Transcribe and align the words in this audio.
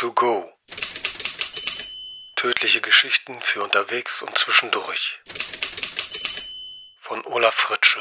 to 0.00 0.12
go. 0.14 0.48
Tödliche 2.36 2.80
Geschichten 2.80 3.34
für 3.42 3.62
unterwegs 3.62 4.22
und 4.22 4.34
zwischendurch. 4.38 5.20
Von 7.00 7.22
Olaf 7.26 7.52
Fritsche. 7.52 8.00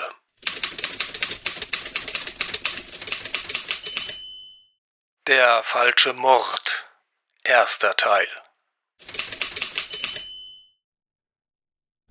Der 5.28 5.62
falsche 5.66 6.14
Mord. 6.14 6.86
Erster 7.44 7.94
Teil. 7.98 8.28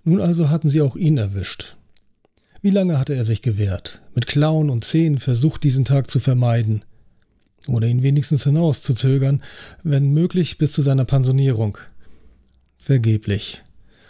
Nun 0.04 0.20
also 0.20 0.50
hatten 0.50 0.68
sie 0.68 0.82
auch 0.82 0.96
ihn 0.96 1.16
erwischt. 1.16 1.76
Wie 2.60 2.70
lange 2.70 2.98
hatte 2.98 3.14
er 3.14 3.24
sich 3.24 3.40
gewehrt, 3.40 4.02
mit 4.14 4.26
Klauen 4.26 4.68
und 4.68 4.84
Zähnen 4.84 5.18
versucht, 5.18 5.64
diesen 5.64 5.86
Tag 5.86 6.10
zu 6.10 6.20
vermeiden 6.20 6.84
oder 7.68 7.86
ihn 7.86 8.02
wenigstens 8.02 8.44
hinauszuzögern, 8.44 9.42
wenn 9.82 10.12
möglich 10.12 10.58
bis 10.58 10.72
zu 10.72 10.82
seiner 10.82 11.04
Pensionierung. 11.04 11.78
Vergeblich. 12.78 13.62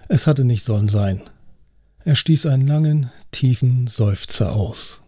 Es 0.08 0.26
hatte 0.26 0.44
nicht 0.44 0.64
sollen 0.64 0.88
sein. 0.88 1.22
Er 2.04 2.14
stieß 2.14 2.46
einen 2.46 2.66
langen, 2.66 3.10
tiefen 3.32 3.86
Seufzer 3.86 4.52
aus. 4.52 5.02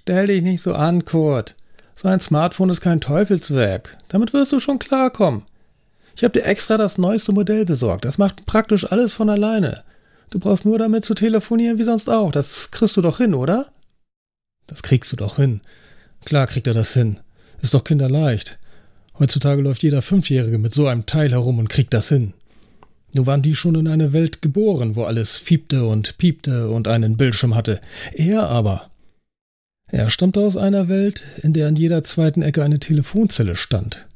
Stell 0.00 0.26
dich 0.26 0.42
nicht 0.42 0.62
so 0.62 0.74
an, 0.74 1.04
Kurt. 1.04 1.54
So 1.94 2.08
ein 2.08 2.20
Smartphone 2.20 2.70
ist 2.70 2.80
kein 2.80 3.00
Teufelswerk. 3.00 3.96
Damit 4.08 4.32
wirst 4.32 4.52
du 4.52 4.60
schon 4.60 4.78
klarkommen. 4.78 5.44
Ich 6.16 6.24
habe 6.24 6.32
dir 6.32 6.44
extra 6.44 6.76
das 6.76 6.98
neueste 6.98 7.32
Modell 7.32 7.64
besorgt. 7.64 8.04
Das 8.04 8.18
macht 8.18 8.46
praktisch 8.46 8.90
alles 8.90 9.14
von 9.14 9.30
alleine. 9.30 9.82
Du 10.30 10.38
brauchst 10.38 10.64
nur 10.64 10.78
damit 10.78 11.04
zu 11.04 11.14
telefonieren 11.14 11.78
wie 11.78 11.84
sonst 11.84 12.10
auch. 12.10 12.32
Das 12.32 12.70
kriegst 12.70 12.96
du 12.96 13.00
doch 13.00 13.18
hin, 13.18 13.34
oder? 13.34 13.72
Das 14.66 14.82
kriegst 14.82 15.12
du 15.12 15.16
doch 15.16 15.36
hin. 15.36 15.60
Klar 16.24 16.46
kriegt 16.46 16.66
er 16.66 16.74
das 16.74 16.94
hin. 16.94 17.18
Ist 17.62 17.74
doch 17.74 17.84
kinderleicht. 17.84 18.58
Heutzutage 19.18 19.62
läuft 19.62 19.82
jeder 19.82 20.02
Fünfjährige 20.02 20.58
mit 20.58 20.74
so 20.74 20.86
einem 20.86 21.06
Teil 21.06 21.30
herum 21.30 21.58
und 21.58 21.68
kriegt 21.68 21.94
das 21.94 22.08
hin. 22.08 22.34
Nur 23.12 23.26
waren 23.26 23.42
die 23.42 23.54
schon 23.54 23.76
in 23.76 23.86
eine 23.86 24.12
Welt 24.12 24.42
geboren, 24.42 24.96
wo 24.96 25.04
alles 25.04 25.36
fiebte 25.36 25.84
und 25.84 26.18
piepte 26.18 26.68
und 26.68 26.88
einen 26.88 27.16
Bildschirm 27.16 27.54
hatte. 27.54 27.80
Er 28.12 28.48
aber. 28.48 28.90
Er 29.86 30.10
stammte 30.10 30.40
aus 30.40 30.56
einer 30.56 30.88
Welt, 30.88 31.24
in 31.42 31.52
der 31.52 31.68
an 31.68 31.76
jeder 31.76 32.02
zweiten 32.02 32.42
Ecke 32.42 32.64
eine 32.64 32.80
Telefonzelle 32.80 33.54
stand. 33.54 34.08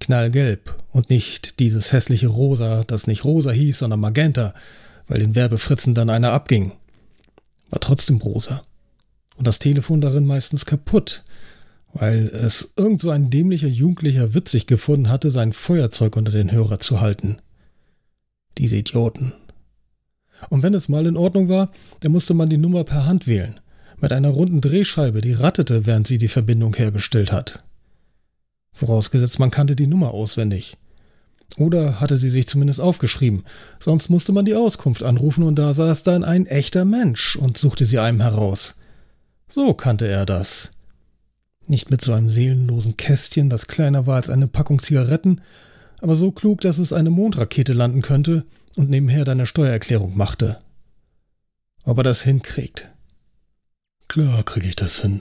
Knallgelb 0.00 0.74
und 0.90 1.10
nicht 1.10 1.60
dieses 1.60 1.92
hässliche 1.92 2.28
Rosa, 2.28 2.82
das 2.84 3.06
nicht 3.06 3.24
Rosa 3.24 3.52
hieß, 3.52 3.78
sondern 3.78 4.00
Magenta, 4.00 4.54
weil 5.06 5.20
den 5.20 5.36
Werbefritzen 5.36 5.94
dann 5.94 6.10
einer 6.10 6.32
abging. 6.32 6.72
War 7.70 7.80
trotzdem 7.80 8.18
rosa. 8.18 8.62
Und 9.38 9.46
das 9.46 9.60
Telefon 9.60 10.00
darin 10.00 10.26
meistens 10.26 10.66
kaputt, 10.66 11.22
weil 11.94 12.26
es 12.26 12.72
irgend 12.76 13.00
so 13.00 13.10
ein 13.10 13.30
dämlicher 13.30 13.68
Jugendlicher 13.68 14.34
witzig 14.34 14.66
gefunden 14.66 15.08
hatte, 15.08 15.30
sein 15.30 15.52
Feuerzeug 15.52 16.16
unter 16.16 16.32
den 16.32 16.50
Hörer 16.50 16.80
zu 16.80 17.00
halten. 17.00 17.38
Diese 18.58 18.76
Idioten. 18.76 19.32
Und 20.50 20.62
wenn 20.64 20.74
es 20.74 20.88
mal 20.88 21.06
in 21.06 21.16
Ordnung 21.16 21.48
war, 21.48 21.70
dann 22.00 22.12
musste 22.12 22.34
man 22.34 22.50
die 22.50 22.58
Nummer 22.58 22.82
per 22.82 23.06
Hand 23.06 23.28
wählen, 23.28 23.60
mit 24.00 24.12
einer 24.12 24.28
runden 24.28 24.60
Drehscheibe, 24.60 25.20
die 25.20 25.32
rattete, 25.32 25.86
während 25.86 26.08
sie 26.08 26.18
die 26.18 26.28
Verbindung 26.28 26.74
hergestellt 26.74 27.30
hat. 27.30 27.64
Vorausgesetzt, 28.72 29.38
man 29.38 29.52
kannte 29.52 29.76
die 29.76 29.86
Nummer 29.86 30.12
auswendig. 30.12 30.76
Oder 31.56 32.00
hatte 32.00 32.16
sie 32.16 32.30
sich 32.30 32.48
zumindest 32.48 32.80
aufgeschrieben. 32.80 33.44
Sonst 33.80 34.10
musste 34.10 34.32
man 34.32 34.44
die 34.44 34.54
Auskunft 34.54 35.02
anrufen 35.02 35.44
und 35.44 35.56
da 35.56 35.74
saß 35.74 36.02
dann 36.02 36.24
ein 36.24 36.46
echter 36.46 36.84
Mensch 36.84 37.36
und 37.36 37.56
suchte 37.56 37.84
sie 37.84 37.98
einem 37.98 38.20
heraus. 38.20 38.77
So 39.48 39.74
kannte 39.74 40.06
er 40.06 40.26
das. 40.26 40.70
Nicht 41.66 41.90
mit 41.90 42.00
so 42.00 42.12
einem 42.12 42.28
seelenlosen 42.28 42.96
Kästchen, 42.96 43.50
das 43.50 43.66
kleiner 43.66 44.06
war 44.06 44.16
als 44.16 44.30
eine 44.30 44.48
Packung 44.48 44.78
Zigaretten, 44.78 45.40
aber 46.00 46.16
so 46.16 46.30
klug, 46.30 46.60
dass 46.60 46.78
es 46.78 46.92
eine 46.92 47.10
Mondrakete 47.10 47.72
landen 47.72 48.02
könnte 48.02 48.44
und 48.76 48.88
nebenher 48.88 49.24
deine 49.24 49.46
Steuererklärung 49.46 50.16
machte. 50.16 50.58
Ob 51.84 51.98
er 51.98 52.04
das 52.04 52.22
hinkriegt? 52.22 52.90
Klar 54.08 54.42
krieg 54.44 54.64
ich 54.64 54.76
das 54.76 55.00
hin. 55.02 55.20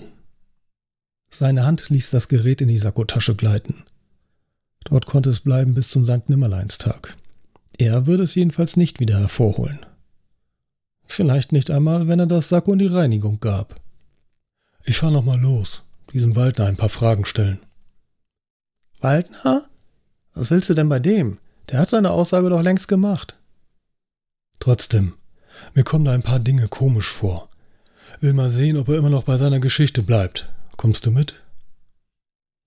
Seine 1.30 1.66
Hand 1.66 1.90
ließ 1.90 2.10
das 2.12 2.28
Gerät 2.30 2.62
in 2.62 2.68
die 2.68 2.78
Sakkotasche 2.78 3.36
gleiten. 3.36 3.84
Dort 4.86 5.06
konnte 5.06 5.30
es 5.30 5.42
bleiben 5.42 5.74
bis 5.74 5.90
zum 5.90 6.06
St. 6.06 6.30
Nimmerleinstag. 6.30 7.16
Er 7.78 8.08
würde 8.08 8.24
es 8.24 8.36
jedenfalls 8.36 8.78
nicht 8.78 9.00
wieder 9.00 9.20
hervorholen. 9.20 9.86
Vielleicht 11.06 11.52
nicht 11.52 11.72
einmal, 11.72 12.08
wenn 12.08 12.20
er 12.20 12.26
das 12.26 12.50
Sakko 12.50 12.74
in 12.74 12.80
die 12.80 12.88
Reinigung 12.88 13.40
gab. 13.40 13.80
Ich 14.86 14.98
fahr 14.98 15.12
noch 15.12 15.26
mal 15.26 15.40
los. 15.40 15.84
Diesem 16.14 16.36
Waldner 16.36 16.66
ein 16.66 16.78
paar 16.78 16.90
Fragen 16.90 17.26
stellen. 17.26 17.60
Waldner? 19.02 19.66
Was 20.34 20.52
willst 20.52 20.70
du 20.70 20.74
denn 20.74 20.90
bei 20.90 21.00
dem? 21.00 21.40
Der 21.70 21.80
hat 21.80 21.90
seine 21.90 22.12
Aussage 22.12 22.50
doch 22.50 22.62
längst 22.62 22.88
gemacht. 22.88 23.38
Trotzdem, 24.60 25.14
mir 25.74 25.84
kommen 25.84 26.06
da 26.06 26.14
ein 26.14 26.24
paar 26.24 26.40
Dinge 26.40 26.68
komisch 26.68 27.10
vor. 27.10 27.50
Will 28.22 28.34
mal 28.34 28.50
sehen, 28.50 28.78
ob 28.78 28.88
er 28.88 28.98
immer 28.98 29.10
noch 29.10 29.24
bei 29.24 29.38
seiner 29.38 29.60
Geschichte 29.60 30.02
bleibt. 30.02 30.50
Kommst 30.78 31.06
du 31.06 31.12
mit? 31.12 31.36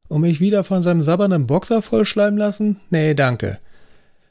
Und 0.08 0.22
mich 0.22 0.40
wieder 0.40 0.64
von 0.64 0.82
seinem 0.82 1.02
sabbernden 1.02 1.46
Boxer 1.46 1.82
vollschleimen 1.82 2.38
lassen? 2.38 2.80
Nee, 2.90 3.14
danke. 3.14 3.58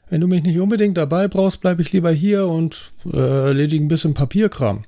Wenn 0.08 0.20
du 0.20 0.26
mich 0.26 0.42
nicht 0.42 0.58
unbedingt 0.58 0.96
dabei 0.96 1.28
brauchst, 1.28 1.60
bleib 1.60 1.80
ich 1.80 1.92
lieber 1.92 2.10
hier 2.10 2.46
und 2.46 2.92
äh, 3.12 3.46
erledige 3.46 3.84
ein 3.84 3.88
bisschen 3.88 4.12
Papierkram. 4.12 4.84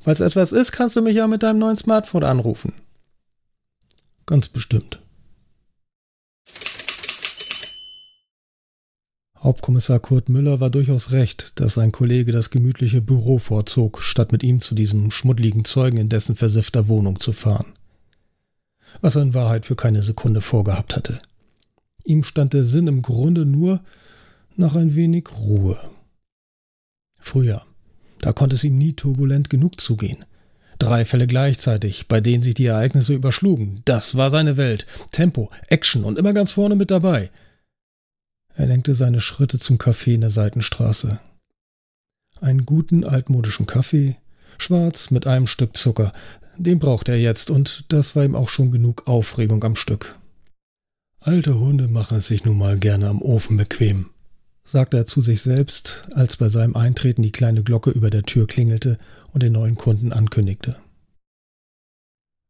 Falls 0.00 0.20
etwas 0.20 0.52
ist, 0.52 0.72
kannst 0.72 0.96
du 0.96 1.02
mich 1.02 1.16
ja 1.16 1.26
mit 1.26 1.42
deinem 1.42 1.58
neuen 1.58 1.76
Smartphone 1.76 2.24
anrufen. 2.24 2.72
Ganz 4.26 4.48
bestimmt. 4.48 5.00
Hauptkommissar 9.38 10.00
Kurt 10.00 10.28
Müller 10.28 10.60
war 10.60 10.70
durchaus 10.70 11.12
recht, 11.12 11.60
dass 11.60 11.74
sein 11.74 11.92
Kollege 11.92 12.32
das 12.32 12.50
gemütliche 12.50 13.00
Büro 13.00 13.38
vorzog, 13.38 14.02
statt 14.02 14.32
mit 14.32 14.42
ihm 14.42 14.60
zu 14.60 14.74
diesem 14.74 15.10
schmuddligen 15.10 15.64
Zeugen 15.64 15.96
in 15.96 16.08
dessen 16.08 16.34
versiffter 16.36 16.88
Wohnung 16.88 17.20
zu 17.20 17.32
fahren 17.32 17.72
was 19.00 19.16
er 19.16 19.22
in 19.22 19.34
Wahrheit 19.34 19.66
für 19.66 19.76
keine 19.76 20.02
Sekunde 20.02 20.40
vorgehabt 20.40 20.96
hatte. 20.96 21.18
Ihm 22.04 22.24
stand 22.24 22.52
der 22.52 22.64
Sinn 22.64 22.86
im 22.86 23.02
Grunde 23.02 23.44
nur 23.44 23.80
nach 24.56 24.74
ein 24.74 24.94
wenig 24.94 25.28
Ruhe. 25.32 25.78
Früher, 27.20 27.64
da 28.20 28.32
konnte 28.32 28.56
es 28.56 28.64
ihm 28.64 28.78
nie 28.78 28.92
turbulent 28.92 29.50
genug 29.50 29.80
zugehen. 29.80 30.24
Drei 30.78 31.04
Fälle 31.04 31.26
gleichzeitig, 31.26 32.06
bei 32.06 32.20
denen 32.20 32.42
sich 32.42 32.54
die 32.54 32.66
Ereignisse 32.66 33.12
überschlugen. 33.12 33.80
Das 33.84 34.14
war 34.16 34.30
seine 34.30 34.56
Welt. 34.56 34.86
Tempo, 35.10 35.50
Action 35.68 36.04
und 36.04 36.18
immer 36.18 36.32
ganz 36.32 36.52
vorne 36.52 36.76
mit 36.76 36.90
dabei. 36.90 37.30
Er 38.54 38.66
lenkte 38.66 38.94
seine 38.94 39.20
Schritte 39.20 39.58
zum 39.58 39.76
Café 39.78 40.14
in 40.14 40.20
der 40.20 40.30
Seitenstraße. 40.30 41.20
Einen 42.40 42.64
guten 42.64 43.04
altmodischen 43.04 43.66
Kaffee, 43.66 44.16
schwarz 44.58 45.10
mit 45.10 45.26
einem 45.26 45.46
Stück 45.46 45.76
Zucker, 45.76 46.12
den 46.56 46.78
braucht 46.78 47.08
er 47.08 47.16
jetzt, 47.16 47.50
und 47.50 47.84
das 47.88 48.16
war 48.16 48.24
ihm 48.24 48.34
auch 48.34 48.48
schon 48.48 48.70
genug 48.70 49.06
Aufregung 49.06 49.62
am 49.62 49.76
Stück. 49.76 50.18
Alte 51.20 51.58
Hunde 51.58 51.88
machen 51.88 52.18
es 52.18 52.28
sich 52.28 52.44
nun 52.44 52.58
mal 52.58 52.78
gerne 52.78 53.08
am 53.08 53.22
Ofen 53.22 53.56
bequem, 53.56 54.10
sagte 54.68 54.98
er 54.98 55.06
zu 55.06 55.20
sich 55.20 55.40
selbst, 55.40 56.04
als 56.14 56.36
bei 56.36 56.48
seinem 56.48 56.76
Eintreten 56.76 57.22
die 57.22 57.32
kleine 57.32 57.62
Glocke 57.62 57.90
über 57.90 58.10
der 58.10 58.22
Tür 58.22 58.46
klingelte 58.46 58.98
und 59.32 59.42
den 59.42 59.52
neuen 59.52 59.76
Kunden 59.76 60.12
ankündigte. 60.12 60.76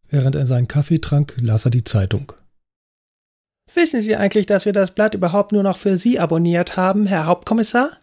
Während 0.09 0.35
er 0.35 0.47
seinen 0.47 0.69
Kaffee 0.69 0.99
trank, 0.99 1.37
las 1.41 1.65
er 1.65 1.71
die 1.71 1.85
Zeitung. 1.85 2.33
Wissen 3.73 4.03
Sie 4.03 4.17
eigentlich, 4.17 4.47
dass 4.47 4.65
wir 4.65 4.73
das 4.73 4.91
Blatt 4.91 5.15
überhaupt 5.15 5.53
nur 5.53 5.63
noch 5.63 5.77
für 5.77 5.99
Sie 5.99 6.19
abonniert 6.19 6.77
haben, 6.77 7.07
Herr 7.07 7.27
Hauptkommissar? 7.27 7.99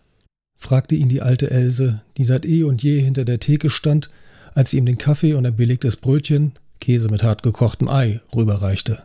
fragte 0.57 0.95
ihn 0.95 1.09
die 1.09 1.21
alte 1.21 1.49
Else, 1.49 2.01
die 2.17 2.23
seit 2.23 2.45
eh 2.45 2.63
und 2.63 2.81
je 2.83 3.01
hinter 3.01 3.25
der 3.25 3.39
Theke 3.39 3.69
stand 3.69 4.09
als 4.55 4.71
sie 4.71 4.77
ihm 4.77 4.85
den 4.85 4.97
Kaffee 4.97 5.33
und 5.33 5.45
ein 5.45 5.55
belegtes 5.55 5.97
Brötchen, 5.97 6.53
Käse 6.79 7.09
mit 7.09 7.21
hart 7.21 7.43
gekochtem 7.43 7.89
Ei, 7.89 8.21
rüberreichte. 8.33 9.03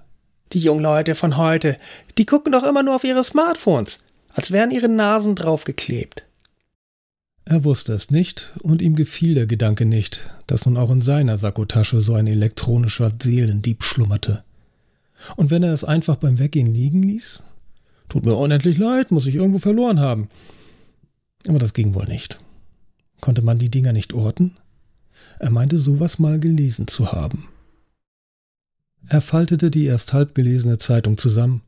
Die 0.53 0.61
jungen 0.61 0.83
Leute 0.83 1.15
von 1.15 1.37
heute, 1.37 1.77
die 2.17 2.25
gucken 2.25 2.53
doch 2.53 2.63
immer 2.63 2.83
nur 2.83 2.97
auf 2.97 3.05
ihre 3.05 3.23
Smartphones, 3.23 3.99
als 4.33 4.51
wären 4.51 4.71
ihre 4.71 4.89
Nasen 4.89 5.35
draufgeklebt. 5.35 6.25
Er 7.45 7.65
wusste 7.65 7.95
es 7.95 8.11
nicht, 8.11 8.53
und 8.63 8.81
ihm 8.81 8.95
gefiel 8.95 9.35
der 9.35 9.47
Gedanke 9.47 9.85
nicht, 9.85 10.31
dass 10.47 10.67
nun 10.67 10.77
auch 10.77 10.91
in 10.91 11.03
seiner 11.03 11.37
Sakkotasche 11.37 12.01
so 12.01 12.15
ein 12.15 12.27
elektronischer 12.27 13.13
Seelendieb 13.21 13.83
schlummerte. 13.83 14.45
Und 15.37 15.51
wenn 15.51 15.63
er 15.63 15.73
es 15.73 15.85
einfach 15.85 16.17
beim 16.17 16.39
Weggehen 16.39 16.73
liegen 16.73 17.03
ließ? 17.03 17.43
Tut 18.09 18.25
mir 18.25 18.37
unendlich 18.37 18.79
leid, 18.79 19.11
muss 19.11 19.27
ich 19.27 19.35
irgendwo 19.35 19.59
verloren 19.59 20.01
haben. 20.01 20.29
Aber 21.49 21.59
das 21.59 21.75
ging 21.75 21.95
wohl 21.95 22.07
nicht. 22.07 22.39
Konnte 23.21 23.43
man 23.43 23.59
die 23.59 23.69
Dinger 23.69 23.93
nicht 23.93 24.13
orten? 24.13 24.57
Er 25.39 25.51
meinte 25.51 25.79
sowas 25.79 26.19
mal 26.19 26.39
gelesen 26.39 26.87
zu 26.87 27.13
haben. 27.13 27.49
Er 29.09 29.21
faltete 29.21 29.71
die 29.71 29.87
erst 29.87 30.13
halb 30.13 30.35
gelesene 30.35 30.79
Zeitung 30.79 31.19
zusammen, 31.19 31.63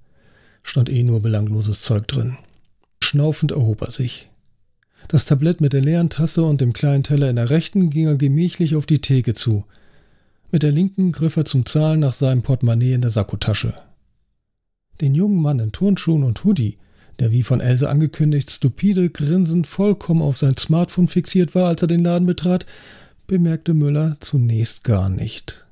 stand 0.62 0.88
eh 0.90 1.02
nur 1.02 1.20
belangloses 1.20 1.80
Zeug 1.80 2.06
drin. 2.06 2.36
Schnaufend 3.12 3.52
erhob 3.52 3.82
er 3.82 3.90
sich. 3.90 4.30
Das 5.06 5.26
Tablett 5.26 5.60
mit 5.60 5.74
der 5.74 5.82
leeren 5.82 6.08
Tasse 6.08 6.44
und 6.44 6.62
dem 6.62 6.72
kleinen 6.72 7.02
Teller 7.02 7.28
in 7.28 7.36
der 7.36 7.50
rechten 7.50 7.90
ging 7.90 8.06
er 8.06 8.16
gemächlich 8.16 8.74
auf 8.74 8.86
die 8.86 9.02
Theke 9.02 9.34
zu. 9.34 9.66
Mit 10.50 10.62
der 10.62 10.72
linken 10.72 11.12
griff 11.12 11.36
er 11.36 11.44
zum 11.44 11.66
Zahlen 11.66 12.00
nach 12.00 12.14
seinem 12.14 12.40
Portemonnaie 12.40 12.94
in 12.94 13.02
der 13.02 13.10
Sakkotasche. 13.10 13.74
Den 15.02 15.14
jungen 15.14 15.42
Mann 15.42 15.58
in 15.58 15.72
Turnschuhen 15.72 16.22
und 16.22 16.42
Hoodie, 16.42 16.78
der 17.18 17.32
wie 17.32 17.42
von 17.42 17.60
Else 17.60 17.90
angekündigt 17.90 18.50
stupide 18.50 19.10
grinsend 19.10 19.66
vollkommen 19.66 20.22
auf 20.22 20.38
sein 20.38 20.56
Smartphone 20.56 21.08
fixiert 21.08 21.54
war, 21.54 21.68
als 21.68 21.82
er 21.82 21.88
den 21.88 22.04
Laden 22.04 22.26
betrat, 22.26 22.64
bemerkte 23.26 23.74
Müller 23.74 24.16
zunächst 24.20 24.84
gar 24.84 25.10
nicht. 25.10 25.66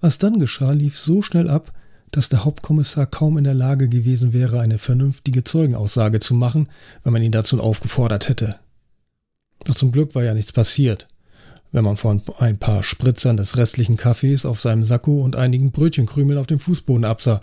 Was 0.00 0.18
dann 0.18 0.40
geschah, 0.40 0.72
lief 0.72 0.98
so 0.98 1.22
schnell 1.22 1.48
ab, 1.48 1.72
dass 2.16 2.30
der 2.30 2.46
Hauptkommissar 2.46 3.04
kaum 3.04 3.36
in 3.36 3.44
der 3.44 3.52
Lage 3.52 3.90
gewesen 3.90 4.32
wäre, 4.32 4.60
eine 4.60 4.78
vernünftige 4.78 5.44
Zeugenaussage 5.44 6.18
zu 6.18 6.34
machen, 6.34 6.68
wenn 7.04 7.12
man 7.12 7.20
ihn 7.20 7.30
dazu 7.30 7.60
aufgefordert 7.60 8.30
hätte. 8.30 8.58
Doch 9.66 9.74
zum 9.74 9.92
Glück 9.92 10.14
war 10.14 10.24
ja 10.24 10.32
nichts 10.32 10.50
passiert, 10.50 11.08
wenn 11.72 11.84
man 11.84 11.98
von 11.98 12.22
ein 12.38 12.56
paar 12.56 12.82
Spritzern 12.82 13.36
des 13.36 13.58
restlichen 13.58 13.98
Kaffees 13.98 14.46
auf 14.46 14.60
seinem 14.60 14.82
Sakko 14.82 15.22
und 15.22 15.36
einigen 15.36 15.72
Brötchenkrümeln 15.72 16.38
auf 16.38 16.46
dem 16.46 16.58
Fußboden 16.58 17.04
absah. 17.04 17.42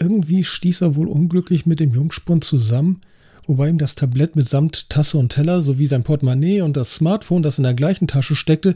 Irgendwie 0.00 0.42
stieß 0.42 0.80
er 0.80 0.96
wohl 0.96 1.06
unglücklich 1.06 1.64
mit 1.64 1.78
dem 1.78 1.94
Jungspund 1.94 2.42
zusammen, 2.42 3.02
wobei 3.46 3.68
ihm 3.68 3.78
das 3.78 3.94
Tablett 3.94 4.34
mitsamt 4.34 4.90
Tasse 4.90 5.16
und 5.16 5.28
Teller 5.28 5.62
sowie 5.62 5.86
sein 5.86 6.02
Portemonnaie 6.02 6.62
und 6.62 6.76
das 6.76 6.96
Smartphone, 6.96 7.44
das 7.44 7.58
in 7.58 7.62
der 7.64 7.74
gleichen 7.74 8.08
Tasche 8.08 8.34
steckte, 8.34 8.74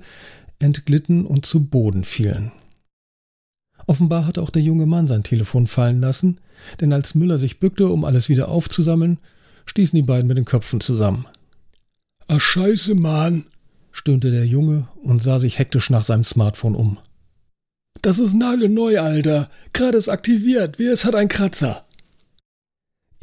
entglitten 0.60 1.26
und 1.26 1.46
zu 1.46 1.64
Boden 1.66 2.04
fielen. 2.04 2.52
Offenbar 3.88 4.26
hatte 4.26 4.42
auch 4.42 4.50
der 4.50 4.60
junge 4.60 4.84
Mann 4.84 5.08
sein 5.08 5.22
Telefon 5.22 5.66
fallen 5.66 5.98
lassen, 5.98 6.38
denn 6.82 6.92
als 6.92 7.14
Müller 7.14 7.38
sich 7.38 7.58
bückte, 7.58 7.88
um 7.88 8.04
alles 8.04 8.28
wieder 8.28 8.50
aufzusammeln, 8.50 9.18
stießen 9.64 9.96
die 9.96 10.02
beiden 10.02 10.28
mit 10.28 10.36
den 10.36 10.44
Köpfen 10.44 10.82
zusammen. 10.82 11.24
Ach 12.26 12.40
scheiße, 12.40 12.94
Mann, 12.94 13.46
stöhnte 13.90 14.30
der 14.30 14.44
Junge 14.44 14.86
und 15.02 15.22
sah 15.22 15.40
sich 15.40 15.58
hektisch 15.58 15.88
nach 15.88 16.04
seinem 16.04 16.24
Smartphone 16.24 16.74
um. 16.74 16.98
Das 18.02 18.18
ist 18.18 18.34
nagelneu, 18.34 19.00
Alter. 19.00 19.50
Gerade 19.72 19.96
ist 19.96 20.10
aktiviert, 20.10 20.78
wie 20.78 20.86
es 20.86 21.06
hat 21.06 21.14
ein 21.14 21.28
Kratzer. 21.28 21.86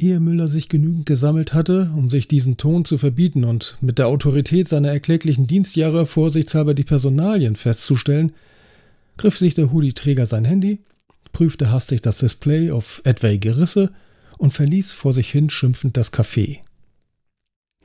Ehe 0.00 0.18
Müller 0.18 0.48
sich 0.48 0.68
genügend 0.68 1.06
gesammelt 1.06 1.54
hatte, 1.54 1.92
um 1.96 2.10
sich 2.10 2.26
diesen 2.26 2.56
Ton 2.56 2.84
zu 2.84 2.98
verbieten 2.98 3.44
und 3.44 3.78
mit 3.80 3.98
der 3.98 4.08
Autorität 4.08 4.66
seiner 4.66 4.88
erkläglichen 4.88 5.46
Dienstjahre 5.46 6.06
vorsichtshalber 6.06 6.74
die 6.74 6.82
Personalien 6.82 7.54
festzustellen, 7.54 8.32
griff 9.16 9.38
sich 9.38 9.54
der 9.54 9.72
Hoodie-Träger 9.72 10.26
sein 10.26 10.44
Handy, 10.44 10.84
prüfte 11.32 11.70
hastig 11.70 12.02
das 12.02 12.18
Display 12.18 12.70
auf 12.70 13.02
etwaige 13.04 13.58
Risse 13.58 13.92
und 14.38 14.52
verließ 14.52 14.92
vor 14.92 15.12
sich 15.12 15.30
hin 15.30 15.50
schimpfend 15.50 15.96
das 15.96 16.12
Café. 16.12 16.60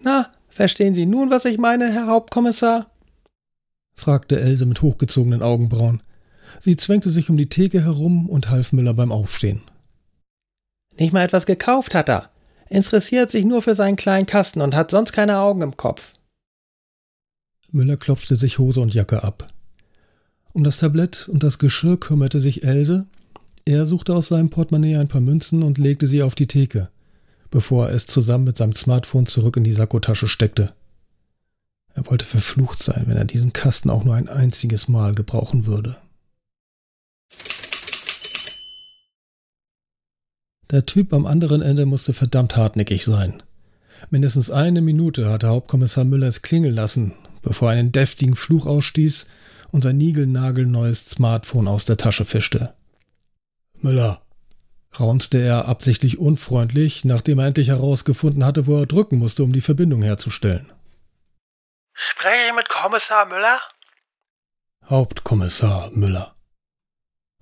Na, 0.01 0.31
verstehen 0.49 0.95
Sie 0.95 1.05
nun, 1.05 1.29
was 1.29 1.45
ich 1.45 1.57
meine, 1.57 1.91
Herr 1.91 2.07
Hauptkommissar? 2.07 2.91
fragte 3.93 4.39
Else 4.39 4.65
mit 4.65 4.81
hochgezogenen 4.81 5.41
Augenbrauen. 5.41 6.01
Sie 6.59 6.75
zwängte 6.75 7.09
sich 7.09 7.29
um 7.29 7.37
die 7.37 7.49
Theke 7.49 7.83
herum 7.83 8.29
und 8.29 8.49
half 8.49 8.73
Müller 8.73 8.93
beim 8.93 9.11
Aufstehen. 9.11 9.61
Nicht 10.97 11.13
mal 11.13 11.23
etwas 11.23 11.45
gekauft 11.45 11.95
hat 11.95 12.09
er. 12.09 12.29
Interessiert 12.69 13.31
sich 13.31 13.45
nur 13.45 13.61
für 13.61 13.75
seinen 13.75 13.95
kleinen 13.95 14.25
Kasten 14.25 14.61
und 14.61 14.75
hat 14.75 14.91
sonst 14.91 15.11
keine 15.11 15.39
Augen 15.39 15.61
im 15.61 15.77
Kopf. 15.77 16.13
Müller 17.71 17.97
klopfte 17.97 18.35
sich 18.35 18.59
Hose 18.59 18.81
und 18.81 18.93
Jacke 18.93 19.23
ab. 19.23 19.47
Um 20.53 20.63
das 20.63 20.77
Tablett 20.77 21.30
und 21.30 21.44
das 21.44 21.59
Geschirr 21.59 21.98
kümmerte 21.98 22.42
sich 22.42 22.63
Else. 22.63 23.06
Er 23.63 23.86
suchte 23.86 24.13
aus 24.13 24.27
seinem 24.27 24.50
Portemonnaie 24.50 24.98
ein 24.98 25.07
paar 25.07 25.21
Münzen 25.21 25.63
und 25.63 25.77
legte 25.77 26.07
sie 26.07 26.24
auf 26.24 26.36
die 26.36 26.48
Theke, 26.48 26.89
bevor 27.51 27.88
er 27.88 27.95
es 27.95 28.07
zusammen 28.07 28.45
mit 28.45 28.57
seinem 28.57 28.74
Smartphone 28.74 29.27
zurück 29.27 29.56
in 29.57 29.63
die 29.63 29.74
Sakkotasche 29.74 30.27
steckte. 30.27 30.74
Er 31.94 32.07
wollte 32.07 32.25
verflucht 32.25 32.81
sein, 32.81 33.03
wenn 33.07 33.18
er 33.18 33.25
diesen 33.25 33.53
Kasten 33.53 33.89
auch 33.89 34.03
nur 34.03 34.15
ein 34.15 34.30
einziges 34.30 34.88
Mal 34.88 35.13
gebrauchen 35.13 35.65
würde. 35.65 35.98
Der 40.69 40.86
Typ 40.86 41.13
am 41.13 41.25
anderen 41.25 41.62
Ende 41.62 41.86
musste 41.86 42.13
verdammt 42.13 42.56
hartnäckig 42.56 43.03
sein. 43.03 43.44
Mindestens 44.09 44.50
eine 44.50 44.81
Minute 44.81 45.30
hatte 45.30 45.50
Hauptkommissar 45.50 46.06
Müller 46.06 46.27
es 46.27 46.42
klingeln 46.42 46.74
lassen, 46.74 47.13
bevor 47.42 47.71
er 47.71 47.80
einen 47.80 47.92
deftigen 47.92 48.36
Fluch 48.36 48.65
ausstieß 48.65 49.27
und 49.71 49.83
sein 49.83 49.97
niegelnagelneues 49.97 51.09
Smartphone 51.09 51.68
aus 51.68 51.85
der 51.85 51.97
Tasche 51.97 52.25
fischte. 52.25 52.73
Müller, 53.79 54.21
raunzte 55.00 55.39
er 55.39 55.68
absichtlich 55.68 56.19
unfreundlich, 56.19 57.06
nachdem 57.06 57.39
er 57.39 57.47
endlich 57.47 57.69
herausgefunden 57.69 58.45
hatte, 58.45 58.68
wo 58.68 58.77
er 58.77 58.85
drücken 58.85 59.18
musste, 59.18 59.44
um 59.44 59.53
die 59.53 59.62
Verbindung 59.62 60.01
herzustellen. 60.01 60.71
Spreche 61.94 62.50
ich 62.50 62.56
mit 62.56 62.69
Kommissar 62.69 63.25
Müller? 63.25 63.62
Hauptkommissar 64.85 65.91
Müller. 65.91 66.35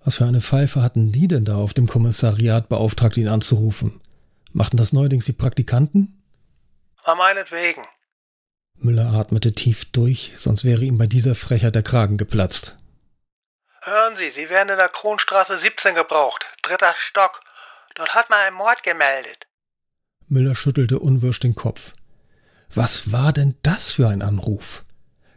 Was 0.04 0.16
für 0.16 0.26
eine 0.26 0.42
Pfeife 0.42 0.82
hatten 0.82 1.12
die 1.12 1.28
denn 1.28 1.46
da 1.46 1.56
auf 1.56 1.74
dem 1.74 1.88
Kommissariat 1.88 2.70
beauftragt, 2.70 3.18
ihn 3.18 3.28
anzurufen? 3.28 4.02
Machten 4.54 4.78
das 4.78 4.94
neuerdings 4.94 5.26
die 5.26 5.34
Praktikanten? 5.34 6.22
Meinetwegen. 7.06 7.82
Müller 8.82 9.14
atmete 9.14 9.54
tief 9.54 9.92
durch, 9.92 10.32
sonst 10.38 10.64
wäre 10.64 10.86
ihm 10.86 10.98
bei 10.98 11.08
dieser 11.08 11.36
Frechheit 11.36 11.76
der 11.76 11.84
Kragen 11.84 12.18
geplatzt. 12.18 12.78
Hören 13.82 14.16
Sie, 14.16 14.30
Sie 14.30 14.50
werden 14.50 14.70
in 14.70 14.78
der 14.78 14.90
Kronstraße 14.90 15.58
17 15.58 15.96
gebraucht, 15.96 16.46
dritter 16.62 16.94
Stock. 16.98 17.42
Dort 17.96 18.14
hat 18.14 18.30
man 18.30 18.40
einen 18.40 18.56
Mord 18.56 18.84
gemeldet. 18.84 19.48
Müller 20.28 20.56
schüttelte 20.56 21.00
unwirsch 21.00 21.40
den 21.40 21.56
Kopf. 21.56 21.94
Was 22.74 23.12
war 23.12 23.34
denn 23.34 23.56
das 23.64 23.92
für 23.92 24.08
ein 24.08 24.22
Anruf? 24.22 24.86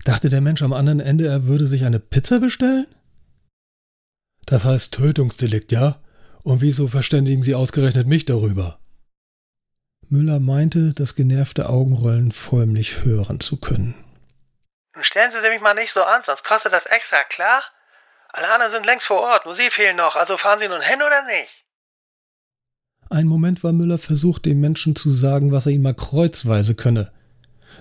Dachte 0.05 0.29
der 0.29 0.41
Mensch 0.41 0.63
am 0.63 0.73
anderen 0.73 1.01
Ende, 1.01 1.27
er 1.27 1.47
würde 1.47 1.67
sich 1.67 1.85
eine 1.85 2.01
Pizza 2.01 2.41
bestellen? 2.41 2.87
Das 4.47 4.65
heißt 4.65 4.95
Tötungsdelikt, 4.95 5.73
ja? 5.73 6.01
Und 6.45 6.61
wieso 6.61 6.89
verständigen 6.89 7.43
Sie 7.43 7.55
ausgerechnet 7.55 8.07
mich 8.07 8.25
darüber? 8.25 8.82
Müller 10.13 10.41
meinte, 10.41 10.93
das 10.93 11.15
genervte 11.15 11.71
Augenrollen 11.71 12.33
förmlich 12.33 13.03
hören 13.03 13.41
zu 13.41 13.57
können. 13.57 13.95
Nun 14.95 15.05
stellen 15.05 15.31
Sie 15.31 15.49
mich 15.49 15.63
mal 15.63 15.73
nicht 15.73 15.95
so 15.95 16.03
an, 16.03 16.21
sonst 16.23 16.45
kostet 16.45 16.75
das 16.75 16.85
extra, 16.85 17.25
klar? 17.25 17.63
Alle 18.29 18.53
anderen 18.53 18.73
sind 18.73 18.85
längst 18.85 19.07
vor 19.07 19.21
Ort, 19.23 19.47
nur 19.47 19.55
Sie 19.55 19.71
fehlen 19.71 19.97
noch, 19.97 20.15
also 20.15 20.37
fahren 20.37 20.59
Sie 20.59 20.69
nun 20.69 20.83
hin 20.83 21.01
oder 21.01 21.25
nicht? 21.25 21.65
Ein 23.09 23.27
Moment 23.27 23.65
war 23.65 23.73
Müller 23.73 23.97
versucht, 23.97 24.45
dem 24.45 24.61
Menschen 24.61 24.95
zu 24.97 25.11
sagen, 25.11 25.51
was 25.51 25.65
er 25.65 25.73
ihm 25.73 25.83
mal 25.83 25.95
kreuzweise 25.95 26.75
könne. 26.75 27.11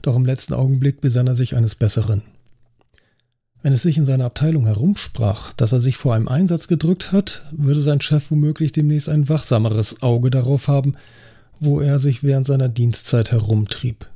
Doch 0.02 0.16
im 0.16 0.26
letzten 0.26 0.54
Augenblick 0.54 1.02
besann 1.02 1.28
er 1.28 1.36
sich 1.36 1.58
eines 1.58 1.76
Besseren. 1.76 2.22
Wenn 3.62 3.74
es 3.74 3.82
sich 3.82 3.98
in 3.98 4.06
seiner 4.06 4.26
Abteilung 4.26 4.66
herumsprach, 4.66 5.52
dass 5.54 5.74
er 5.74 5.82
sich 5.82 5.98
vor 5.98 6.16
einem 6.16 6.30
Einsatz 6.30 6.70
gedrückt 6.70 7.12
hat, 7.12 7.44
würde 7.52 7.82
sein 7.82 8.00
Chef 8.00 8.32
womöglich 8.32 8.72
demnächst 8.72 9.10
ein 9.10 9.28
wachsameres 9.28 10.02
Auge 10.02 10.32
darauf 10.32 10.70
haben, 10.70 10.96
wo 11.62 11.80
er 11.80 12.00
sich 12.00 12.24
während 12.24 12.48
seiner 12.48 12.70
Dienstzeit 12.70 13.32
herumtrieb. 13.32 14.10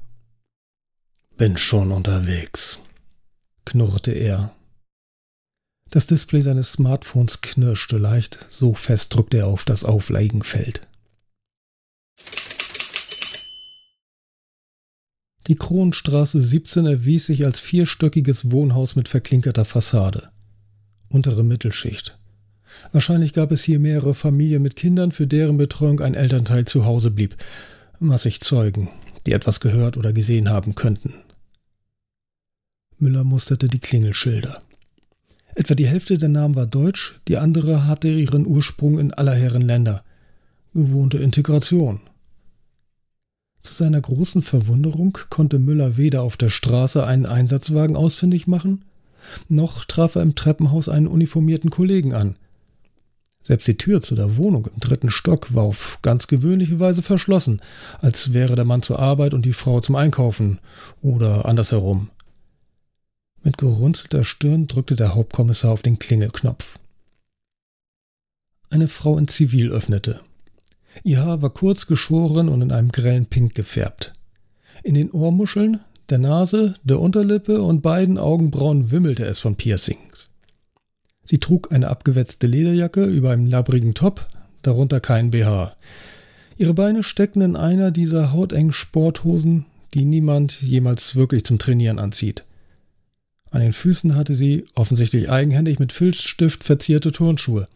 Bin 1.37 1.57
schon 1.57 1.91
unterwegs, 1.91 2.79
knurrte 3.65 4.11
er. 4.11 4.55
Das 5.91 6.07
Display 6.07 6.41
seines 6.41 6.71
Smartphones 6.71 7.41
knirschte 7.41 7.99
leicht, 7.99 8.47
so 8.49 8.73
fest 8.73 9.13
drückte 9.13 9.37
er 9.37 9.47
auf 9.47 9.63
das 9.63 9.83
Aufleigenfeld. 9.83 10.87
Die 15.45 15.55
Kronstraße 15.55 16.41
17 16.41 16.87
erwies 16.87 17.27
sich 17.27 17.45
als 17.45 17.59
vierstöckiges 17.59 18.49
Wohnhaus 18.49 18.95
mit 18.95 19.07
verklinkerter 19.07 19.65
Fassade. 19.65 20.31
Untere 21.09 21.43
Mittelschicht. 21.43 22.17
Wahrscheinlich 22.91 23.33
gab 23.33 23.51
es 23.51 23.63
hier 23.63 23.79
mehrere 23.79 24.13
Familien 24.13 24.61
mit 24.61 24.75
Kindern, 24.75 25.11
für 25.11 25.27
deren 25.27 25.57
Betreuung 25.57 25.99
ein 26.01 26.13
Elternteil 26.13 26.65
zu 26.65 26.85
Hause 26.85 27.11
blieb. 27.11 27.35
Massig 27.99 28.41
Zeugen, 28.41 28.89
die 29.25 29.33
etwas 29.33 29.59
gehört 29.59 29.97
oder 29.97 30.13
gesehen 30.13 30.49
haben 30.49 30.75
könnten. 30.75 31.13
Müller 32.97 33.23
musterte 33.23 33.67
die 33.67 33.79
Klingelschilder. 33.79 34.61
Etwa 35.55 35.75
die 35.75 35.87
Hälfte 35.87 36.17
der 36.17 36.29
Namen 36.29 36.55
war 36.55 36.65
deutsch, 36.65 37.15
die 37.27 37.37
andere 37.37 37.87
hatte 37.87 38.09
ihren 38.09 38.45
Ursprung 38.45 38.99
in 38.99 39.13
aller 39.13 39.33
Herren 39.33 39.61
Länder. 39.61 40.03
Gewohnte 40.73 41.17
Integration. 41.17 42.01
Zu 43.61 43.73
seiner 43.73 43.99
großen 43.99 44.43
Verwunderung 44.43 45.17
konnte 45.29 45.57
Müller 45.57 45.97
weder 45.97 46.21
auf 46.21 46.37
der 46.37 46.49
Straße 46.49 47.05
einen 47.05 47.25
Einsatzwagen 47.25 47.95
ausfindig 47.95 48.47
machen, 48.47 48.85
noch 49.49 49.85
traf 49.85 50.15
er 50.15 50.21
im 50.21 50.35
Treppenhaus 50.35 50.89
einen 50.89 51.07
uniformierten 51.07 51.69
Kollegen 51.69 52.13
an. 52.13 52.35
Selbst 53.45 53.67
die 53.67 53.77
Tür 53.77 54.01
zu 54.01 54.15
der 54.15 54.37
Wohnung 54.37 54.65
im 54.65 54.79
dritten 54.79 55.11
Stock 55.11 55.53
war 55.53 55.63
auf 55.63 55.99
ganz 56.01 56.25
gewöhnliche 56.25 56.79
Weise 56.79 57.03
verschlossen, 57.03 57.61
als 58.01 58.33
wäre 58.33 58.55
der 58.55 58.65
Mann 58.65 58.81
zur 58.81 58.97
Arbeit 58.97 59.35
und 59.35 59.45
die 59.45 59.53
Frau 59.53 59.81
zum 59.81 59.95
Einkaufen 59.95 60.59
oder 61.03 61.45
andersherum. 61.45 62.09
Mit 63.43 63.59
gerunzelter 63.59 64.23
Stirn 64.23 64.65
drückte 64.65 64.95
der 64.95 65.13
Hauptkommissar 65.13 65.71
auf 65.71 65.83
den 65.83 65.99
Klingelknopf. 65.99 66.79
Eine 68.71 68.87
Frau 68.87 69.19
in 69.19 69.27
Zivil 69.27 69.71
öffnete. 69.71 70.21
Ihr 71.03 71.19
Haar 71.19 71.43
war 71.43 71.51
kurz 71.51 71.85
geschoren 71.85 72.49
und 72.49 72.63
in 72.63 72.71
einem 72.71 72.91
grellen 72.91 73.27
Pink 73.27 73.53
gefärbt. 73.53 74.13
In 74.81 74.95
den 74.95 75.11
Ohrmuscheln, 75.11 75.81
der 76.09 76.17
Nase, 76.17 76.75
der 76.83 76.99
Unterlippe 76.99 77.61
und 77.61 77.83
beiden 77.83 78.17
Augenbrauen 78.17 78.89
wimmelte 78.89 79.23
es 79.25 79.37
von 79.37 79.55
Piercings. 79.55 80.29
Sie 81.25 81.39
trug 81.39 81.71
eine 81.71 81.89
abgewetzte 81.89 82.47
Lederjacke 82.47 83.03
über 83.03 83.31
einem 83.31 83.47
labbrigen 83.47 83.93
Top, 83.93 84.27
darunter 84.61 84.99
kein 84.99 85.31
BH. 85.31 85.75
Ihre 86.57 86.73
Beine 86.73 87.03
steckten 87.03 87.41
in 87.41 87.55
einer 87.55 87.91
dieser 87.91 88.31
hautengen 88.31 88.71
Sporthosen, 88.71 89.65
die 89.93 90.05
niemand 90.05 90.61
jemals 90.61 91.15
wirklich 91.15 91.43
zum 91.43 91.57
Trainieren 91.59 91.99
anzieht. 91.99 92.45
An 93.51 93.61
den 93.61 93.73
Füßen 93.73 94.15
hatte 94.15 94.33
sie, 94.33 94.65
offensichtlich 94.75 95.29
eigenhändig 95.29 95.79
mit 95.79 95.93
Filzstift 95.93 96.63
verzierte 96.63 97.11
Turnschuhe. 97.11 97.67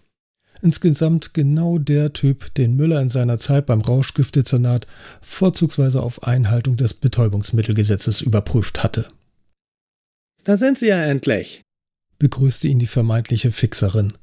Insgesamt 0.62 1.34
genau 1.34 1.78
der 1.78 2.12
Typ, 2.12 2.54
den 2.56 2.76
Müller 2.76 3.02
in 3.02 3.10
seiner 3.10 3.38
Zeit 3.38 3.66
beim 3.66 3.80
Rauschgiftdezernat 3.80 4.88
vorzugsweise 5.22 6.02
auf 6.02 6.24
Einhaltung 6.24 6.76
des 6.76 6.94
Betäubungsmittelgesetzes 6.94 8.20
überprüft 8.20 8.84
hatte. 8.84 9.08
Da 10.44 10.58
sind 10.58 10.78
Sie 10.78 10.88
ja 10.88 11.02
endlich, 11.02 11.62
begrüßte 12.20 12.68
ihn 12.68 12.80
die 12.80 12.88
vermeintliche 12.88 13.52
Fixerin. 13.52 14.14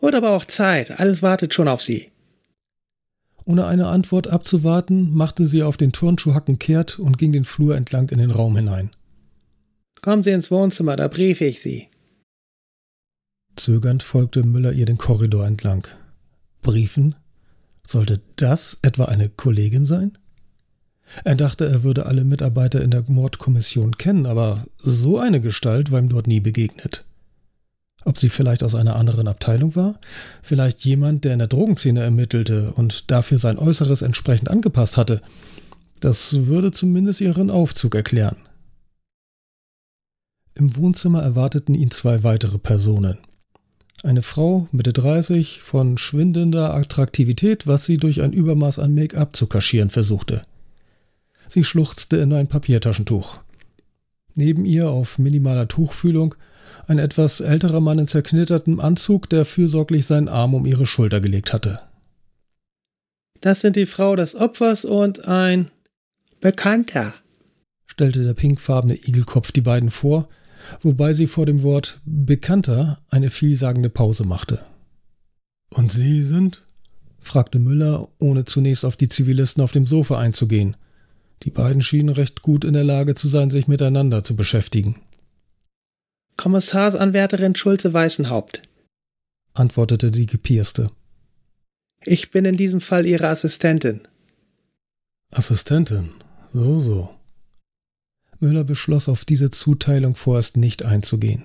Wird 0.00 0.14
aber 0.14 0.32
auch 0.32 0.44
Zeit, 0.44 1.00
alles 1.00 1.22
wartet 1.22 1.54
schon 1.54 1.68
auf 1.68 1.80
Sie. 1.80 2.10
Ohne 3.46 3.66
eine 3.66 3.88
Antwort 3.88 4.28
abzuwarten, 4.28 5.12
machte 5.14 5.46
sie 5.46 5.62
auf 5.62 5.76
den 5.76 5.92
Turnschuhhacken 5.92 6.58
kehrt 6.58 6.98
und 6.98 7.18
ging 7.18 7.32
den 7.32 7.44
Flur 7.44 7.76
entlang 7.76 8.08
in 8.08 8.18
den 8.18 8.30
Raum 8.30 8.56
hinein. 8.56 8.90
Kommen 10.00 10.22
Sie 10.22 10.30
ins 10.30 10.50
Wohnzimmer, 10.50 10.96
da 10.96 11.08
briefe 11.08 11.44
ich 11.44 11.60
Sie. 11.60 11.88
Zögernd 13.56 14.02
folgte 14.02 14.42
Müller 14.42 14.72
ihr 14.72 14.86
den 14.86 14.98
Korridor 14.98 15.46
entlang. 15.46 15.86
Briefen? 16.62 17.14
Sollte 17.86 18.20
das 18.36 18.78
etwa 18.82 19.04
eine 19.06 19.28
Kollegin 19.28 19.84
sein? 19.84 20.16
Er 21.22 21.34
dachte, 21.34 21.66
er 21.66 21.82
würde 21.82 22.06
alle 22.06 22.24
Mitarbeiter 22.24 22.82
in 22.82 22.90
der 22.90 23.04
Mordkommission 23.06 23.96
kennen, 23.96 24.26
aber 24.26 24.66
so 24.78 25.18
eine 25.18 25.40
Gestalt 25.40 25.90
war 25.90 26.00
ihm 26.00 26.08
dort 26.08 26.26
nie 26.26 26.40
begegnet. 26.40 27.04
Ob 28.04 28.18
sie 28.18 28.28
vielleicht 28.28 28.62
aus 28.62 28.74
einer 28.74 28.96
anderen 28.96 29.28
Abteilung 29.28 29.76
war? 29.76 29.98
Vielleicht 30.42 30.84
jemand, 30.84 31.24
der 31.24 31.32
in 31.32 31.38
der 31.38 31.48
Drogenszene 31.48 32.02
ermittelte 32.02 32.72
und 32.72 33.10
dafür 33.10 33.38
sein 33.38 33.58
Äußeres 33.58 34.02
entsprechend 34.02 34.50
angepasst 34.50 34.96
hatte? 34.96 35.22
Das 36.00 36.46
würde 36.46 36.70
zumindest 36.70 37.20
ihren 37.20 37.50
Aufzug 37.50 37.94
erklären. 37.94 38.36
Im 40.54 40.76
Wohnzimmer 40.76 41.22
erwarteten 41.22 41.74
ihn 41.74 41.90
zwei 41.90 42.22
weitere 42.22 42.58
Personen. 42.58 43.18
Eine 44.02 44.22
Frau, 44.22 44.68
Mitte 44.70 44.92
30, 44.92 45.62
von 45.62 45.96
schwindender 45.96 46.74
Attraktivität, 46.74 47.66
was 47.66 47.86
sie 47.86 47.96
durch 47.96 48.20
ein 48.20 48.34
Übermaß 48.34 48.78
an 48.78 48.94
Make-up 48.94 49.34
zu 49.34 49.46
kaschieren 49.46 49.88
versuchte. 49.88 50.42
Sie 51.54 51.62
schluchzte 51.62 52.16
in 52.16 52.32
ein 52.32 52.48
Papiertaschentuch. 52.48 53.38
Neben 54.34 54.64
ihr 54.64 54.90
auf 54.90 55.20
minimaler 55.20 55.68
Tuchfühlung 55.68 56.34
ein 56.88 56.98
etwas 56.98 57.38
älterer 57.38 57.78
Mann 57.78 58.00
in 58.00 58.08
zerknittertem 58.08 58.80
Anzug, 58.80 59.30
der 59.30 59.44
fürsorglich 59.44 60.04
seinen 60.04 60.26
Arm 60.26 60.54
um 60.54 60.66
ihre 60.66 60.84
Schulter 60.84 61.20
gelegt 61.20 61.52
hatte. 61.52 61.78
Das 63.40 63.60
sind 63.60 63.76
die 63.76 63.86
Frau 63.86 64.16
des 64.16 64.34
Opfers 64.34 64.84
und 64.84 65.28
ein 65.28 65.70
Bekannter, 66.40 67.14
stellte 67.86 68.24
der 68.24 68.34
pinkfarbene 68.34 68.96
Igelkopf 68.96 69.52
die 69.52 69.60
beiden 69.60 69.90
vor, 69.90 70.28
wobei 70.82 71.12
sie 71.12 71.28
vor 71.28 71.46
dem 71.46 71.62
Wort 71.62 72.00
Bekannter 72.04 72.98
eine 73.10 73.30
vielsagende 73.30 73.90
Pause 73.90 74.24
machte. 74.24 74.58
Und 75.70 75.92
Sie 75.92 76.24
sind? 76.24 76.62
fragte 77.20 77.60
Müller, 77.60 78.08
ohne 78.18 78.44
zunächst 78.44 78.84
auf 78.84 78.96
die 78.96 79.08
Zivilisten 79.08 79.62
auf 79.62 79.70
dem 79.70 79.86
Sofa 79.86 80.18
einzugehen. 80.18 80.76
Die 81.44 81.50
beiden 81.50 81.82
schienen 81.82 82.08
recht 82.08 82.40
gut 82.40 82.64
in 82.64 82.72
der 82.72 82.84
Lage 82.84 83.14
zu 83.14 83.28
sein, 83.28 83.50
sich 83.50 83.68
miteinander 83.68 84.22
zu 84.22 84.34
beschäftigen. 84.34 84.96
Kommissarsanwärterin 86.36 87.54
Schulze-Weißenhaupt, 87.54 88.62
antwortete 89.52 90.10
die 90.10 90.26
Gepierste. 90.26 90.88
Ich 92.02 92.30
bin 92.30 92.44
in 92.44 92.56
diesem 92.56 92.80
Fall 92.80 93.06
Ihre 93.06 93.28
Assistentin. 93.28 94.00
Assistentin, 95.30 96.10
so, 96.52 96.80
so. 96.80 97.10
Müller 98.40 98.64
beschloss, 98.64 99.08
auf 99.08 99.24
diese 99.24 99.50
Zuteilung 99.50 100.16
vorerst 100.16 100.56
nicht 100.56 100.84
einzugehen. 100.84 101.44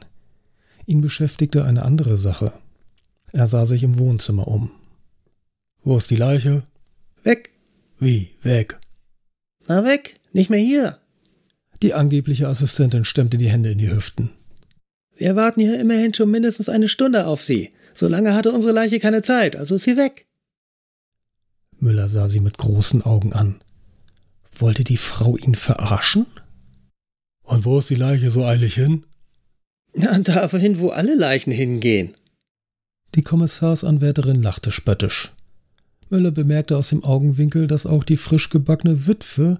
Ihn 0.85 1.01
beschäftigte 1.01 1.65
eine 1.65 1.83
andere 1.83 2.17
Sache. 2.17 2.53
Er 3.31 3.47
sah 3.47 3.65
sich 3.65 3.83
im 3.83 3.99
Wohnzimmer 3.99 4.47
um. 4.47 4.71
Wo 5.83 5.97
ist 5.97 6.09
die 6.09 6.15
Leiche? 6.15 6.63
Weg. 7.23 7.51
Wie, 7.99 8.31
weg? 8.41 8.79
Na 9.69 9.83
weg, 9.83 10.19
nicht 10.33 10.49
mehr 10.49 10.59
hier. 10.59 10.97
Die 11.83 11.93
angebliche 11.93 12.47
Assistentin 12.47 13.05
stemmte 13.05 13.37
die 13.37 13.51
Hände 13.51 13.71
in 13.71 13.77
die 13.77 13.91
Hüften. 13.91 14.31
Wir 15.15 15.35
warten 15.35 15.61
hier 15.61 15.79
immerhin 15.79 16.11
schon 16.13 16.31
mindestens 16.31 16.69
eine 16.69 16.89
Stunde 16.89 17.27
auf 17.27 17.43
Sie. 17.43 17.69
So 17.93 18.07
lange 18.07 18.33
hatte 18.33 18.51
unsere 18.51 18.73
Leiche 18.73 18.97
keine 18.99 19.21
Zeit, 19.21 19.55
also 19.55 19.75
ist 19.75 19.83
sie 19.83 19.95
weg. 19.95 20.25
Müller 21.77 22.07
sah 22.07 22.29
sie 22.29 22.39
mit 22.39 22.57
großen 22.57 23.03
Augen 23.03 23.31
an. 23.33 23.61
Wollte 24.57 24.83
die 24.83 24.97
Frau 24.97 25.37
ihn 25.37 25.53
verarschen? 25.55 26.25
Und 27.43 27.63
wo 27.63 27.77
ist 27.77 27.91
die 27.91 27.95
Leiche 27.95 28.31
so 28.31 28.45
eilig 28.45 28.73
hin? 28.73 29.05
Na, 29.93 30.17
dahin, 30.17 30.79
wo 30.79 30.89
alle 30.89 31.15
Leichen 31.15 31.51
hingehen. 31.51 32.15
Die 33.13 33.21
Kommissarsanwärterin 33.21 34.41
lachte 34.41 34.71
spöttisch. 34.71 35.31
Müller 36.09 36.31
bemerkte 36.31 36.77
aus 36.77 36.89
dem 36.89 37.03
Augenwinkel, 37.03 37.67
dass 37.67 37.85
auch 37.85 38.03
die 38.03 38.17
frisch 38.17 38.49
gebackene 38.49 39.07
Witwe 39.07 39.59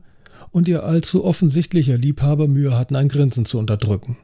und 0.51 0.67
ihr 0.67 0.83
allzu 0.83 1.23
offensichtlicher 1.23 1.97
Liebhaber 1.97 2.47
Mühe 2.47 2.77
hatten, 2.77 2.95
ein 2.95 3.09
Grinsen 3.09 3.45
zu 3.45 3.59
unterdrücken. 3.59 4.17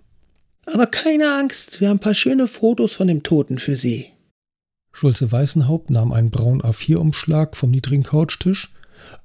Aber 0.65 0.87
keine 0.87 1.35
Angst, 1.35 1.79
wir 1.79 1.89
haben 1.89 1.97
ein 1.97 2.01
paar 2.01 2.15
schöne 2.15 2.47
Fotos 2.47 2.93
von 2.93 3.07
dem 3.07 3.23
Toten 3.23 3.59
für 3.59 3.75
Sie. 3.75 4.07
Schulze 4.91 5.31
Weißenhaupt 5.31 5.89
nahm 5.89 6.11
einen 6.11 6.31
braunen 6.31 6.61
A4-Umschlag 6.61 7.55
vom 7.55 7.69
niedrigen 7.69 8.03
Couchtisch, 8.03 8.73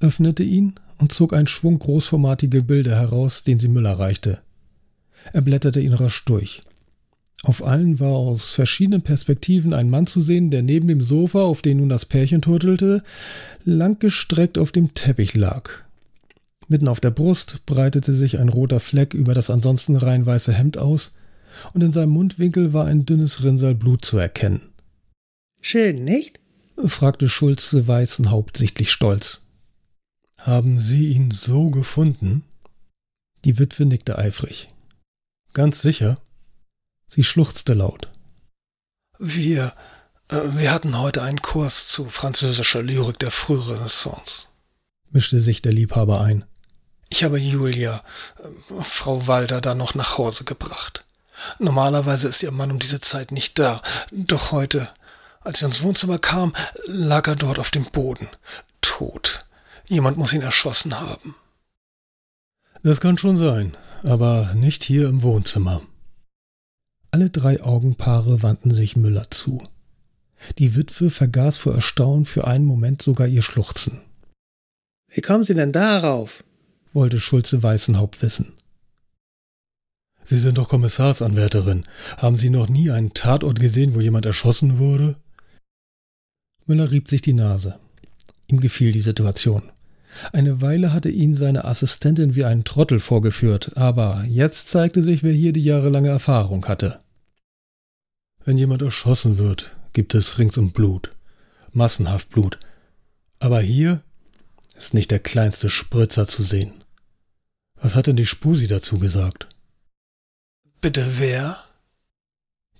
öffnete 0.00 0.42
ihn 0.42 0.74
und 0.98 1.12
zog 1.12 1.32
einen 1.32 1.46
Schwung 1.46 1.78
großformatige 1.78 2.62
Bilder 2.62 2.96
heraus, 2.96 3.44
den 3.44 3.58
sie 3.58 3.68
Müller 3.68 3.98
reichte. 3.98 4.40
Er 5.32 5.40
blätterte 5.40 5.80
ihn 5.80 5.94
rasch 5.94 6.24
durch. 6.24 6.60
Auf 7.42 7.64
allen 7.64 8.00
war 8.00 8.12
aus 8.12 8.50
verschiedenen 8.50 9.02
Perspektiven 9.02 9.72
ein 9.72 9.88
Mann 9.88 10.06
zu 10.06 10.20
sehen, 10.20 10.50
der 10.50 10.62
neben 10.62 10.88
dem 10.88 11.00
Sofa, 11.00 11.42
auf 11.42 11.62
dem 11.62 11.78
nun 11.78 11.88
das 11.88 12.04
Pärchen 12.04 12.42
turtelte, 12.42 13.02
langgestreckt 13.64 14.58
auf 14.58 14.72
dem 14.72 14.92
Teppich 14.92 15.34
lag. 15.34 15.70
Mitten 16.68 16.86
auf 16.86 17.00
der 17.00 17.10
Brust 17.10 17.64
breitete 17.64 18.12
sich 18.12 18.38
ein 18.38 18.50
roter 18.50 18.78
Fleck 18.78 19.14
über 19.14 19.34
das 19.34 19.48
ansonsten 19.48 19.96
rein 19.96 20.26
weiße 20.26 20.52
Hemd 20.52 20.76
aus, 20.76 21.12
und 21.72 21.82
in 21.82 21.92
seinem 21.92 22.10
Mundwinkel 22.10 22.72
war 22.72 22.86
ein 22.86 23.06
dünnes 23.06 23.42
Rinnsal 23.42 23.74
Blut 23.74 24.04
zu 24.04 24.18
erkennen. 24.18 24.70
Schön, 25.60 26.04
nicht? 26.04 26.40
fragte 26.86 27.28
Schulze 27.28 27.88
Weißenhaupt 27.88 28.56
sichtlich 28.56 28.90
stolz. 28.92 29.42
Haben 30.38 30.78
Sie 30.78 31.08
ihn 31.08 31.30
so 31.30 31.70
gefunden? 31.70 32.44
Die 33.44 33.58
Witwe 33.58 33.84
nickte 33.84 34.16
eifrig. 34.16 34.68
Ganz 35.52 35.82
sicher? 35.82 36.18
Sie 37.10 37.24
schluchzte 37.24 37.74
laut. 37.74 38.08
Wir, 39.18 39.74
äh, 40.28 40.40
wir 40.54 40.72
hatten 40.72 40.96
heute 40.96 41.22
einen 41.22 41.42
Kurs 41.42 41.88
zu 41.88 42.08
französischer 42.08 42.82
Lyrik 42.82 43.18
der 43.18 43.32
Frührenaissance, 43.32 44.46
mischte 45.10 45.40
sich 45.40 45.60
der 45.60 45.72
Liebhaber 45.72 46.20
ein. 46.20 46.44
Ich 47.08 47.24
habe 47.24 47.38
Julia, 47.38 48.04
äh, 48.38 48.82
Frau 48.82 49.26
Walter, 49.26 49.60
da 49.60 49.74
noch 49.74 49.94
nach 49.94 50.18
Hause 50.18 50.44
gebracht. 50.44 51.04
Normalerweise 51.58 52.28
ist 52.28 52.44
ihr 52.44 52.52
Mann 52.52 52.70
um 52.70 52.78
diese 52.78 53.00
Zeit 53.00 53.32
nicht 53.32 53.58
da, 53.58 53.82
doch 54.12 54.52
heute, 54.52 54.88
als 55.40 55.62
er 55.62 55.66
ins 55.66 55.82
Wohnzimmer 55.82 56.18
kam, 56.18 56.54
lag 56.86 57.26
er 57.26 57.34
dort 57.34 57.58
auf 57.58 57.72
dem 57.72 57.86
Boden, 57.86 58.28
tot. 58.82 59.40
Jemand 59.88 60.16
muss 60.16 60.32
ihn 60.32 60.42
erschossen 60.42 61.00
haben. 61.00 61.34
Das 62.84 63.00
kann 63.00 63.18
schon 63.18 63.36
sein, 63.36 63.76
aber 64.04 64.54
nicht 64.54 64.84
hier 64.84 65.08
im 65.08 65.22
Wohnzimmer. 65.22 65.82
Alle 67.10 67.30
drei 67.30 67.62
Augenpaare 67.62 68.42
wandten 68.42 68.72
sich 68.72 68.96
Müller 68.96 69.30
zu. 69.30 69.62
Die 70.58 70.76
Witwe 70.76 71.10
vergaß 71.10 71.58
vor 71.58 71.74
Erstaunen 71.74 72.24
für 72.24 72.46
einen 72.46 72.64
Moment 72.64 73.02
sogar 73.02 73.26
ihr 73.26 73.42
Schluchzen. 73.42 74.00
Wie 75.08 75.20
kommen 75.20 75.44
Sie 75.44 75.54
denn 75.54 75.72
darauf? 75.72 76.44
wollte 76.92 77.20
Schulze 77.20 77.62
Weißenhaupt 77.62 78.20
wissen. 78.22 78.52
Sie 80.24 80.38
sind 80.38 80.58
doch 80.58 80.68
Kommissarsanwärterin. 80.68 81.84
Haben 82.18 82.36
Sie 82.36 82.50
noch 82.50 82.68
nie 82.68 82.90
einen 82.90 83.14
Tatort 83.14 83.58
gesehen, 83.58 83.94
wo 83.94 84.00
jemand 84.00 84.26
erschossen 84.26 84.78
wurde? 84.78 85.16
Müller 86.66 86.90
rieb 86.90 87.08
sich 87.08 87.22
die 87.22 87.32
Nase. 87.32 87.78
Ihm 88.46 88.60
gefiel 88.60 88.92
die 88.92 89.00
Situation. 89.00 89.70
Eine 90.32 90.60
Weile 90.60 90.92
hatte 90.92 91.08
ihn 91.08 91.34
seine 91.34 91.64
Assistentin 91.64 92.34
wie 92.34 92.44
einen 92.44 92.64
Trottel 92.64 93.00
vorgeführt, 93.00 93.76
aber 93.76 94.24
jetzt 94.28 94.68
zeigte 94.68 95.02
sich, 95.02 95.22
wer 95.22 95.32
hier 95.32 95.52
die 95.52 95.62
jahrelange 95.62 96.08
Erfahrung 96.08 96.66
hatte. 96.66 96.98
Wenn 98.44 98.58
jemand 98.58 98.82
erschossen 98.82 99.38
wird, 99.38 99.76
gibt 99.92 100.14
es 100.14 100.38
ringsum 100.38 100.72
Blut. 100.72 101.12
Massenhaft 101.72 102.30
Blut. 102.30 102.58
Aber 103.38 103.60
hier 103.60 104.02
ist 104.76 104.94
nicht 104.94 105.10
der 105.10 105.20
kleinste 105.20 105.70
Spritzer 105.70 106.26
zu 106.26 106.42
sehen. 106.42 106.72
Was 107.80 107.94
hat 107.94 108.06
denn 108.06 108.16
die 108.16 108.26
Spusi 108.26 108.66
dazu 108.66 108.98
gesagt? 108.98 109.46
Bitte 110.80 111.04
wer? 111.18 111.58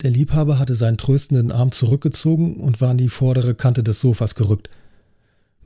Der 0.02 0.10
Liebhaber 0.10 0.58
hatte 0.58 0.74
seinen 0.74 0.98
tröstenden 0.98 1.52
Arm 1.52 1.72
zurückgezogen 1.72 2.56
und 2.56 2.80
war 2.80 2.90
an 2.90 2.98
die 2.98 3.10
vordere 3.10 3.54
Kante 3.54 3.82
des 3.82 4.00
Sofas 4.00 4.34
gerückt. 4.34 4.70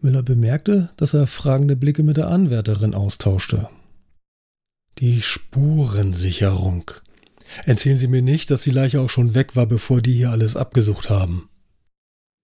Müller 0.04 0.22
bemerkte, 0.22 0.90
dass 0.96 1.14
er 1.14 1.26
fragende 1.26 1.74
Blicke 1.74 2.02
mit 2.02 2.18
der 2.18 2.28
Anwärterin 2.28 2.94
austauschte. 2.94 3.68
Die 4.98 5.22
Spurensicherung. 5.22 6.90
Erzählen 7.64 7.98
Sie 7.98 8.06
mir 8.06 8.22
nicht, 8.22 8.50
dass 8.50 8.60
die 8.60 8.70
Leiche 8.70 9.00
auch 9.00 9.10
schon 9.10 9.34
weg 9.34 9.56
war, 9.56 9.66
bevor 9.66 10.00
die 10.00 10.12
hier 10.12 10.30
alles 10.30 10.56
abgesucht 10.56 11.10
haben. 11.10 11.48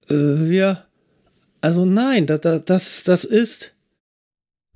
Äh, 0.08 0.52
ja. 0.54 0.84
Also 1.60 1.84
nein, 1.84 2.26
da, 2.26 2.38
da, 2.38 2.58
das, 2.58 3.04
das 3.04 3.24
ist. 3.24 3.74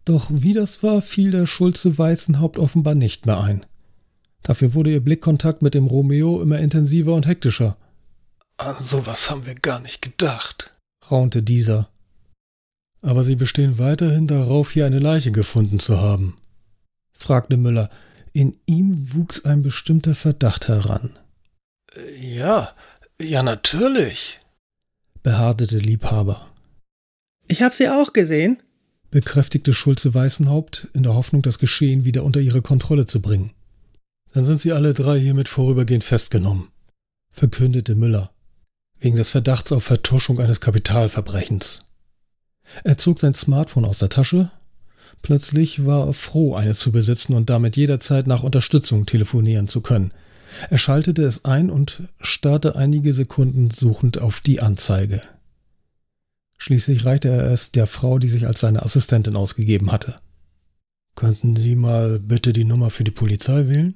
Doch 0.05 0.29
wie 0.31 0.53
das 0.53 0.83
war, 0.83 1.00
fiel 1.00 1.31
der 1.31 1.47
Schulze 1.47 1.97
Weißenhaupt 1.97 2.59
offenbar 2.59 2.95
nicht 2.95 3.25
mehr 3.25 3.41
ein. 3.41 3.64
Dafür 4.43 4.75
wurde 4.75 4.93
ihr 4.93 5.00
Blickkontakt 5.00 5.62
mit 5.62 5.73
dem 5.73 5.87
Romeo 5.87 6.43
immer 6.43 6.59
intensiver 6.59 7.14
und 7.14 7.26
hektischer. 7.26 7.79
An 8.59 8.75
sowas 8.79 9.31
haben 9.31 9.47
wir 9.47 9.55
gar 9.55 9.81
nicht 9.81 10.03
gedacht, 10.03 10.73
raunte 11.11 11.43
dieser. 11.43 11.88
Aber 13.05 13.23
Sie 13.23 13.37
bestehen 13.37 13.79
weiterhin 13.79 14.27
darauf, 14.27 14.71
hier 14.71 14.87
eine 14.87 14.99
Leiche 14.99 15.31
gefunden 15.31 15.79
zu 15.79 16.01
haben, 16.01 16.39
fragte 17.13 17.59
Müller. 17.59 17.91
In 18.33 18.57
ihm 18.65 19.13
wuchs 19.13 19.45
ein 19.45 19.61
bestimmter 19.61 20.15
Verdacht 20.15 20.69
heran. 20.69 21.19
Ja, 22.19 22.71
ja, 23.21 23.43
natürlich, 23.43 24.41
beharrte 25.23 25.67
der 25.67 25.81
Liebhaber. 25.81 26.47
Ich 27.47 27.61
hab 27.61 27.75
sie 27.75 27.91
auch 27.91 28.15
gesehen, 28.15 28.63
bekräftigte 29.11 29.75
Schulze 29.75 30.15
Weißenhaupt 30.15 30.89
in 30.95 31.03
der 31.03 31.15
Hoffnung, 31.15 31.43
das 31.43 31.59
Geschehen 31.59 32.07
wieder 32.07 32.25
unter 32.25 32.41
ihre 32.41 32.63
Kontrolle 32.63 33.05
zu 33.05 33.21
bringen. 33.21 33.53
Dann 34.33 34.47
sind 34.47 34.63
sie 34.63 34.73
alle 34.73 34.95
drei 34.95 35.21
hiermit 35.21 35.51
vorübergehend 35.51 36.05
festgenommen, 36.05 36.69
verkündete 37.31 37.97
Müller, 37.97 38.33
wegen 38.99 39.17
des 39.17 39.29
Verdachts 39.29 39.73
auf 39.73 39.85
Vertuschung 39.85 40.41
eines 40.41 40.63
Kapitalverbrechens. 40.63 41.81
Er 42.85 42.99
zog 42.99 43.19
sein 43.19 43.35
Smartphone 43.35 43.87
aus 43.87 43.99
der 43.99 44.11
Tasche. 44.11 44.50
Plötzlich 45.23 45.87
war 45.87 46.07
er 46.07 46.12
froh, 46.12 46.55
eines 46.55 46.79
zu 46.79 46.93
besitzen 46.93 47.35
und 47.35 47.49
damit 47.49 47.76
jederzeit 47.76 48.26
nach 48.26 48.43
Unterstützung 48.43 49.07
telefonieren 49.07 49.69
zu 49.69 49.81
können. 49.81 50.12
Er 50.69 50.76
schaltete 50.76 51.23
es 51.23 51.47
ein 51.47 51.71
und 51.71 52.03
starrte 52.21 52.76
einige 52.76 53.14
Sekunden 53.14 53.71
suchend 53.71 54.19
auf 54.19 54.41
die 54.41 54.61
Anzeige. 54.61 55.23
Schließlich 56.59 57.07
reichte 57.07 57.29
er 57.29 57.50
es 57.50 57.73
der 57.73 57.87
Frau, 57.87 58.19
die 58.19 58.29
sich 58.29 58.47
als 58.47 58.61
seine 58.61 58.83
Assistentin 58.83 59.35
ausgegeben 59.35 59.91
hatte. 59.91 60.17
Könnten 61.17 61.57
Sie 61.57 61.76
mal 61.76 62.19
bitte 62.19 62.53
die 62.53 62.64
Nummer 62.64 62.91
für 62.91 63.05
die 63.05 63.11
Polizei 63.11 63.67
wählen? 63.69 63.95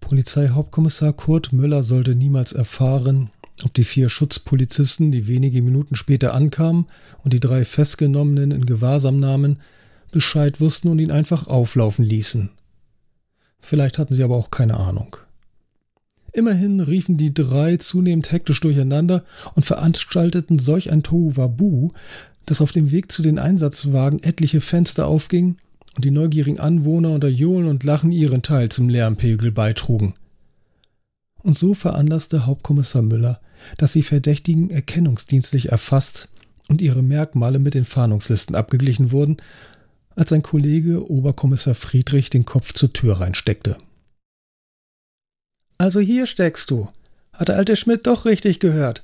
Polizeihauptkommissar 0.00 1.14
Kurt 1.14 1.52
Müller 1.52 1.82
sollte 1.82 2.14
niemals 2.14 2.52
erfahren, 2.52 3.30
ob 3.62 3.72
die 3.74 3.84
vier 3.84 4.08
Schutzpolizisten, 4.08 5.12
die 5.12 5.26
wenige 5.28 5.62
Minuten 5.62 5.94
später 5.94 6.34
ankamen 6.34 6.86
und 7.22 7.32
die 7.32 7.40
drei 7.40 7.64
Festgenommenen 7.64 8.50
in 8.50 8.66
Gewahrsam 8.66 9.20
nahmen, 9.20 9.60
Bescheid 10.10 10.60
wussten 10.60 10.88
und 10.88 10.98
ihn 10.98 11.10
einfach 11.10 11.46
auflaufen 11.46 12.04
ließen. 12.04 12.50
Vielleicht 13.60 13.98
hatten 13.98 14.14
sie 14.14 14.22
aber 14.22 14.36
auch 14.36 14.50
keine 14.50 14.76
Ahnung. 14.76 15.16
Immerhin 16.32 16.80
riefen 16.80 17.16
die 17.16 17.32
drei 17.32 17.76
zunehmend 17.76 18.32
hektisch 18.32 18.60
durcheinander 18.60 19.24
und 19.54 19.64
veranstalteten 19.64 20.58
solch 20.58 20.90
ein 20.90 21.04
Tohuwabu, 21.04 21.92
dass 22.44 22.60
auf 22.60 22.72
dem 22.72 22.90
Weg 22.90 23.12
zu 23.12 23.22
den 23.22 23.38
Einsatzwagen 23.38 24.22
etliche 24.22 24.60
Fenster 24.60 25.06
aufgingen 25.06 25.58
und 25.94 26.04
die 26.04 26.10
neugierigen 26.10 26.58
Anwohner 26.58 27.10
unter 27.10 27.28
Johlen 27.28 27.68
und 27.68 27.84
Lachen 27.84 28.10
ihren 28.10 28.42
Teil 28.42 28.68
zum 28.68 28.88
Lärmpegel 28.88 29.52
beitrugen. 29.52 30.14
Und 31.44 31.56
so 31.58 31.74
veranlasste 31.74 32.46
Hauptkommissar 32.46 33.02
Müller, 33.02 33.38
dass 33.76 33.92
die 33.92 34.02
Verdächtigen 34.02 34.70
erkennungsdienstlich 34.70 35.68
erfasst 35.68 36.28
und 36.68 36.80
ihre 36.80 37.02
Merkmale 37.02 37.58
mit 37.58 37.74
den 37.74 37.84
Fahndungslisten 37.84 38.56
abgeglichen 38.56 39.12
wurden, 39.12 39.36
als 40.16 40.30
sein 40.30 40.42
Kollege 40.42 41.10
Oberkommissar 41.10 41.74
Friedrich 41.74 42.30
den 42.30 42.46
Kopf 42.46 42.72
zur 42.72 42.94
Tür 42.94 43.20
reinsteckte. 43.20 43.76
Also 45.76 46.00
hier 46.00 46.26
steckst 46.26 46.70
du. 46.70 46.88
Hat 47.34 47.48
der 47.48 47.56
alte 47.56 47.76
Schmidt 47.76 48.06
doch 48.06 48.24
richtig 48.24 48.58
gehört. 48.58 49.02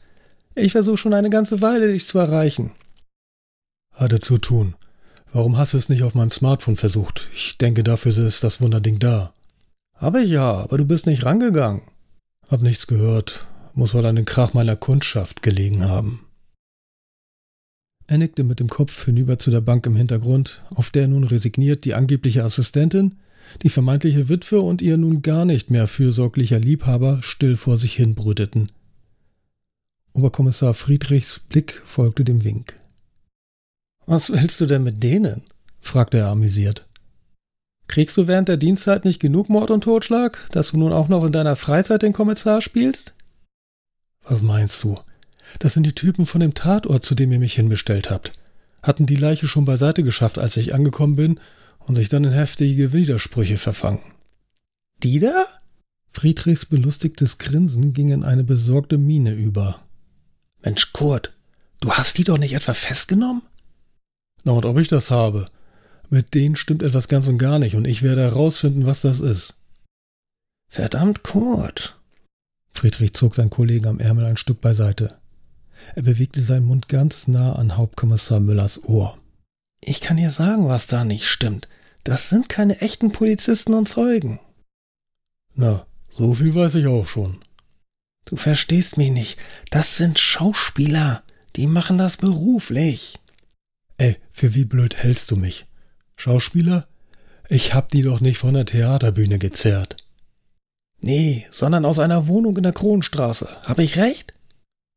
Ich 0.54 0.72
versuche 0.72 0.96
schon 0.96 1.14
eine 1.14 1.30
ganze 1.30 1.60
Weile, 1.60 1.92
dich 1.92 2.06
zu 2.06 2.18
erreichen. 2.18 2.70
Hatte 3.94 4.20
zu 4.20 4.38
tun. 4.38 4.76
Warum 5.32 5.58
hast 5.58 5.74
du 5.74 5.78
es 5.78 5.90
nicht 5.90 6.04
auf 6.04 6.14
meinem 6.14 6.30
Smartphone 6.30 6.76
versucht? 6.76 7.28
Ich 7.34 7.58
denke, 7.58 7.84
dafür 7.84 8.16
ist 8.16 8.42
das 8.42 8.60
Wunderding 8.62 8.98
da. 8.98 9.34
Habe 9.96 10.22
ich 10.22 10.30
ja, 10.30 10.44
aber 10.44 10.78
du 10.78 10.86
bist 10.86 11.06
nicht 11.06 11.24
rangegangen. 11.24 11.82
Hab 12.50 12.62
nichts 12.62 12.88
gehört. 12.88 13.46
Muss 13.74 13.94
wohl 13.94 14.04
an 14.04 14.16
den 14.16 14.24
Krach 14.24 14.54
meiner 14.54 14.74
Kundschaft 14.74 15.42
gelegen 15.42 15.88
haben. 15.88 16.26
Er 18.08 18.18
nickte 18.18 18.42
mit 18.42 18.58
dem 18.58 18.68
Kopf 18.68 19.04
hinüber 19.04 19.38
zu 19.38 19.52
der 19.52 19.60
Bank 19.60 19.86
im 19.86 19.94
Hintergrund, 19.94 20.64
auf 20.74 20.90
der 20.90 21.06
nun 21.06 21.22
resigniert 21.22 21.84
die 21.84 21.94
angebliche 21.94 22.42
Assistentin, 22.42 23.14
die 23.62 23.68
vermeintliche 23.68 24.28
Witwe 24.28 24.60
und 24.60 24.82
ihr 24.82 24.96
nun 24.96 25.22
gar 25.22 25.44
nicht 25.44 25.70
mehr 25.70 25.86
fürsorglicher 25.86 26.58
Liebhaber 26.58 27.20
still 27.22 27.56
vor 27.56 27.78
sich 27.78 27.94
hin 27.94 28.16
brüteten. 28.16 28.72
Oberkommissar 30.12 30.74
Friedrichs 30.74 31.38
Blick 31.38 31.80
folgte 31.84 32.24
dem 32.24 32.42
Wink. 32.42 32.74
Was 34.06 34.30
willst 34.30 34.60
du 34.60 34.66
denn 34.66 34.82
mit 34.82 35.04
denen? 35.04 35.42
fragte 35.80 36.18
er 36.18 36.30
amüsiert. 36.30 36.89
Kriegst 37.90 38.16
du 38.16 38.28
während 38.28 38.46
der 38.46 38.56
Dienstzeit 38.56 39.04
nicht 39.04 39.18
genug 39.18 39.48
Mord 39.48 39.72
und 39.72 39.82
Totschlag, 39.82 40.46
dass 40.52 40.70
du 40.70 40.76
nun 40.76 40.92
auch 40.92 41.08
noch 41.08 41.24
in 41.24 41.32
deiner 41.32 41.56
Freizeit 41.56 42.02
den 42.02 42.12
Kommissar 42.12 42.60
spielst? 42.60 43.14
Was 44.22 44.42
meinst 44.42 44.84
du? 44.84 44.94
Das 45.58 45.74
sind 45.74 45.82
die 45.82 45.92
Typen 45.92 46.24
von 46.24 46.40
dem 46.40 46.54
Tatort, 46.54 47.04
zu 47.04 47.16
dem 47.16 47.32
ihr 47.32 47.40
mich 47.40 47.54
hinbestellt 47.54 48.08
habt. 48.08 48.30
Hatten 48.80 49.06
die 49.06 49.16
Leiche 49.16 49.48
schon 49.48 49.64
beiseite 49.64 50.04
geschafft, 50.04 50.38
als 50.38 50.56
ich 50.56 50.72
angekommen 50.72 51.16
bin, 51.16 51.40
und 51.80 51.96
sich 51.96 52.08
dann 52.08 52.22
in 52.22 52.30
heftige 52.30 52.92
Widersprüche 52.92 53.58
verfangen. 53.58 54.12
Die 55.02 55.18
da? 55.18 55.46
Friedrichs 56.12 56.66
belustigtes 56.66 57.38
Grinsen 57.38 57.92
ging 57.92 58.10
in 58.10 58.22
eine 58.22 58.44
besorgte 58.44 58.98
Miene 58.98 59.32
über. 59.32 59.80
Mensch, 60.62 60.92
Kurt, 60.92 61.32
du 61.80 61.90
hast 61.90 62.18
die 62.18 62.24
doch 62.24 62.38
nicht 62.38 62.52
etwa 62.52 62.72
festgenommen? 62.72 63.42
Na, 64.44 64.52
und 64.52 64.64
ob 64.64 64.78
ich 64.78 64.86
das 64.86 65.10
habe? 65.10 65.46
Mit 66.10 66.34
denen 66.34 66.56
stimmt 66.56 66.82
etwas 66.82 67.06
ganz 67.06 67.28
und 67.28 67.38
gar 67.38 67.60
nicht, 67.60 67.76
und 67.76 67.86
ich 67.86 68.02
werde 68.02 68.22
herausfinden, 68.22 68.84
was 68.84 69.00
das 69.00 69.20
ist. 69.20 69.54
Verdammt, 70.68 71.22
Kurt. 71.22 71.98
Friedrich 72.72 73.14
zog 73.14 73.36
seinen 73.36 73.50
Kollegen 73.50 73.86
am 73.86 74.00
Ärmel 74.00 74.24
ein 74.24 74.36
Stück 74.36 74.60
beiseite. 74.60 75.18
Er 75.94 76.02
bewegte 76.02 76.40
seinen 76.40 76.66
Mund 76.66 76.88
ganz 76.88 77.28
nah 77.28 77.54
an 77.54 77.76
Hauptkommissar 77.76 78.40
Müllers 78.40 78.84
Ohr. 78.84 79.18
Ich 79.80 80.00
kann 80.00 80.16
dir 80.16 80.30
sagen, 80.30 80.68
was 80.68 80.86
da 80.86 81.04
nicht 81.04 81.26
stimmt. 81.26 81.68
Das 82.04 82.28
sind 82.28 82.48
keine 82.48 82.80
echten 82.80 83.12
Polizisten 83.12 83.74
und 83.74 83.88
Zeugen. 83.88 84.40
Na, 85.54 85.86
so 86.10 86.34
viel 86.34 86.54
weiß 86.54 86.74
ich 86.76 86.86
auch 86.86 87.06
schon. 87.06 87.38
Du 88.24 88.36
verstehst 88.36 88.96
mich 88.96 89.10
nicht. 89.10 89.38
Das 89.70 89.96
sind 89.96 90.18
Schauspieler. 90.18 91.22
Die 91.56 91.66
machen 91.66 91.98
das 91.98 92.16
beruflich. 92.16 93.18
Ey, 93.96 94.16
für 94.30 94.54
wie 94.54 94.64
blöd 94.64 94.96
hältst 94.96 95.30
du 95.30 95.36
mich? 95.36 95.66
Schauspieler? 96.20 96.86
Ich 97.48 97.72
hab 97.72 97.88
die 97.88 98.02
doch 98.02 98.20
nicht 98.20 98.36
von 98.36 98.52
der 98.52 98.66
Theaterbühne 98.66 99.38
gezerrt. 99.38 99.96
Nee, 101.00 101.46
sondern 101.50 101.86
aus 101.86 101.98
einer 101.98 102.28
Wohnung 102.28 102.58
in 102.58 102.62
der 102.62 102.74
Kronstraße. 102.74 103.48
Hab 103.64 103.78
ich 103.78 103.96
recht? 103.96 104.34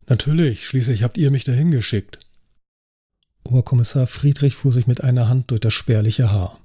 Natürlich, 0.07 0.67
schließlich 0.67 1.01
habt 1.01 1.17
ihr 1.17 1.31
mich 1.31 1.45
dahin 1.45 1.71
geschickt. 1.71 2.19
Oberkommissar 3.45 4.05
Friedrich 4.05 4.55
fuhr 4.55 4.73
sich 4.73 4.85
mit 4.85 5.01
einer 5.01 5.29
Hand 5.29 5.51
durch 5.51 5.61
das 5.61 5.73
spärliche 5.73 6.29
Haar. 6.29 6.59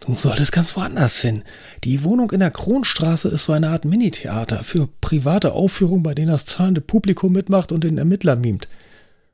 Du 0.00 0.14
solltest 0.14 0.52
ganz 0.52 0.76
woanders 0.76 1.22
hin. 1.22 1.42
Die 1.82 2.04
Wohnung 2.04 2.30
in 2.32 2.40
der 2.40 2.50
Kronstraße 2.50 3.28
ist 3.28 3.44
so 3.44 3.54
eine 3.54 3.70
Art 3.70 3.86
Minitheater 3.86 4.64
für 4.64 4.86
private 5.00 5.52
Aufführungen, 5.52 6.02
bei 6.02 6.14
denen 6.14 6.28
das 6.28 6.44
zahlende 6.44 6.82
Publikum 6.82 7.32
mitmacht 7.32 7.72
und 7.72 7.84
den 7.84 7.96
Ermittler 7.96 8.36
mimt. 8.36 8.68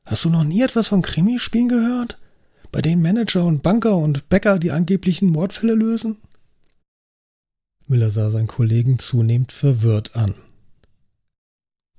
Hast 0.04 0.24
du 0.24 0.30
noch 0.30 0.44
nie 0.44 0.62
etwas 0.62 0.87
von 0.87 1.02
Krimispielen 1.02 1.68
gehört? 1.68 2.18
Bei 2.72 2.82
denen 2.82 3.02
Manager 3.02 3.44
und 3.44 3.62
Banker 3.62 3.96
und 3.96 4.28
Bäcker 4.28 4.58
die 4.58 4.72
angeblichen 4.72 5.28
Mordfälle 5.28 5.74
lösen? 5.74 6.16
Müller 7.87 8.11
sah 8.11 8.30
seinen 8.30 8.48
Kollegen 8.48 8.98
zunehmend 8.98 9.52
verwirrt 9.52 10.16
an. 10.16 10.35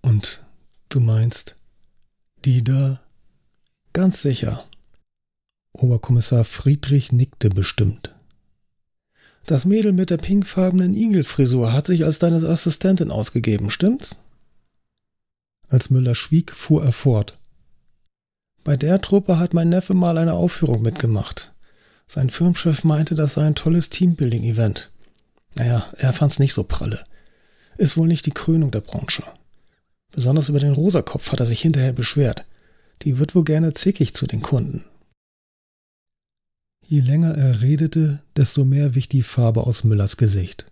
Und 0.01 0.43
du 0.89 0.99
meinst, 0.99 1.55
die 2.43 2.63
da 2.63 2.99
Ganz 3.93 4.23
sicher. 4.23 4.65
Oberkommissar 5.71 6.45
Friedrich 6.45 7.11
nickte 7.11 7.49
bestimmt. 7.49 8.15
Das 9.45 9.65
Mädel 9.65 9.93
mit 9.93 10.09
der 10.09 10.17
pinkfarbenen 10.17 10.95
Igelfrisur 10.95 11.73
hat 11.73 11.85
sich 11.85 12.05
als 12.05 12.17
deine 12.17 12.37
Assistentin 12.47 13.11
ausgegeben, 13.11 13.69
stimmt's? 13.69 14.15
Als 15.67 15.91
Müller 15.91 16.15
schwieg, 16.15 16.51
fuhr 16.51 16.83
er 16.83 16.91
fort. 16.91 17.37
Bei 18.63 18.77
der 18.77 19.01
Truppe 19.01 19.39
hat 19.39 19.53
mein 19.53 19.69
Neffe 19.69 19.93
mal 19.93 20.17
eine 20.17 20.33
Aufführung 20.33 20.81
mitgemacht. 20.81 21.51
Sein 22.07 22.29
Firmenchef 22.29 22.83
meinte, 22.83 23.15
das 23.15 23.33
sei 23.33 23.45
ein 23.45 23.55
tolles 23.55 23.89
Teambuilding-Event. 23.89 24.89
Naja, 25.55 25.85
er 25.97 26.13
fand's 26.13 26.39
nicht 26.39 26.53
so 26.53 26.63
pralle. 26.63 27.03
Ist 27.77 27.97
wohl 27.97 28.07
nicht 28.07 28.25
die 28.25 28.31
Krönung 28.31 28.71
der 28.71 28.81
Branche. 28.81 29.23
Besonders 30.11 30.49
über 30.49 30.59
den 30.59 30.73
Rosakopf 30.73 31.31
hat 31.31 31.39
er 31.39 31.45
sich 31.45 31.61
hinterher 31.61 31.93
beschwert. 31.93 32.45
Die 33.01 33.17
wird 33.17 33.35
wohl 33.35 33.43
gerne 33.43 33.73
zickig 33.73 34.13
zu 34.13 34.27
den 34.27 34.41
Kunden. 34.41 34.85
Je 36.85 36.99
länger 36.99 37.35
er 37.35 37.61
redete, 37.61 38.19
desto 38.35 38.65
mehr 38.65 38.95
wich 38.95 39.09
die 39.09 39.23
Farbe 39.23 39.65
aus 39.65 39.83
Müllers 39.83 40.17
Gesicht. 40.17 40.65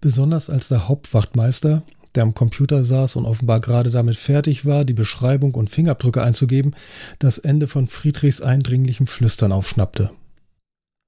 Besonders 0.00 0.50
als 0.50 0.68
der 0.68 0.88
Hauptwachtmeister, 0.88 1.82
der 2.14 2.22
am 2.22 2.34
Computer 2.34 2.82
saß 2.82 3.16
und 3.16 3.24
offenbar 3.24 3.60
gerade 3.60 3.90
damit 3.90 4.16
fertig 4.16 4.64
war, 4.64 4.84
die 4.84 4.94
Beschreibung 4.94 5.54
und 5.54 5.70
Fingerabdrücke 5.70 6.22
einzugeben, 6.22 6.74
das 7.18 7.38
Ende 7.38 7.68
von 7.68 7.86
Friedrichs 7.86 8.40
eindringlichem 8.40 9.06
Flüstern 9.06 9.52
aufschnappte. 9.52 10.10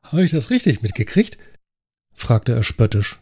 Habe 0.05 0.25
ich 0.25 0.31
das 0.31 0.51
richtig 0.51 0.83
mitgekriegt? 0.83 1.39
fragte 2.13 2.53
er 2.53 2.63
spöttisch. 2.63 3.19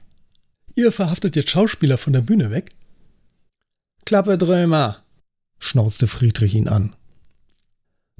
Ihr 0.74 0.92
verhaftet 0.92 1.36
jetzt 1.36 1.50
Schauspieler 1.50 1.98
von 1.98 2.12
der 2.12 2.20
Bühne 2.20 2.50
weg? 2.50 2.70
Klappe, 4.04 4.38
Drömer! 4.38 5.02
schnauzte 5.58 6.06
Friedrich 6.06 6.54
ihn 6.54 6.68
an. 6.68 6.94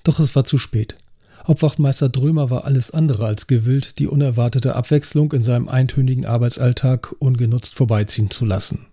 Doch 0.04 0.18
es 0.18 0.34
war 0.34 0.44
zu 0.44 0.58
spät. 0.58 0.96
Hauptwachtmeister 1.46 2.08
Drömer 2.08 2.50
war 2.50 2.64
alles 2.64 2.90
andere 2.90 3.24
als 3.24 3.46
gewillt, 3.46 3.98
die 3.98 4.06
unerwartete 4.06 4.76
Abwechslung 4.76 5.32
in 5.32 5.42
seinem 5.42 5.68
eintönigen 5.68 6.26
Arbeitsalltag 6.26 7.14
ungenutzt 7.20 7.74
vorbeiziehen 7.74 8.30
zu 8.30 8.44
lassen. 8.44 8.87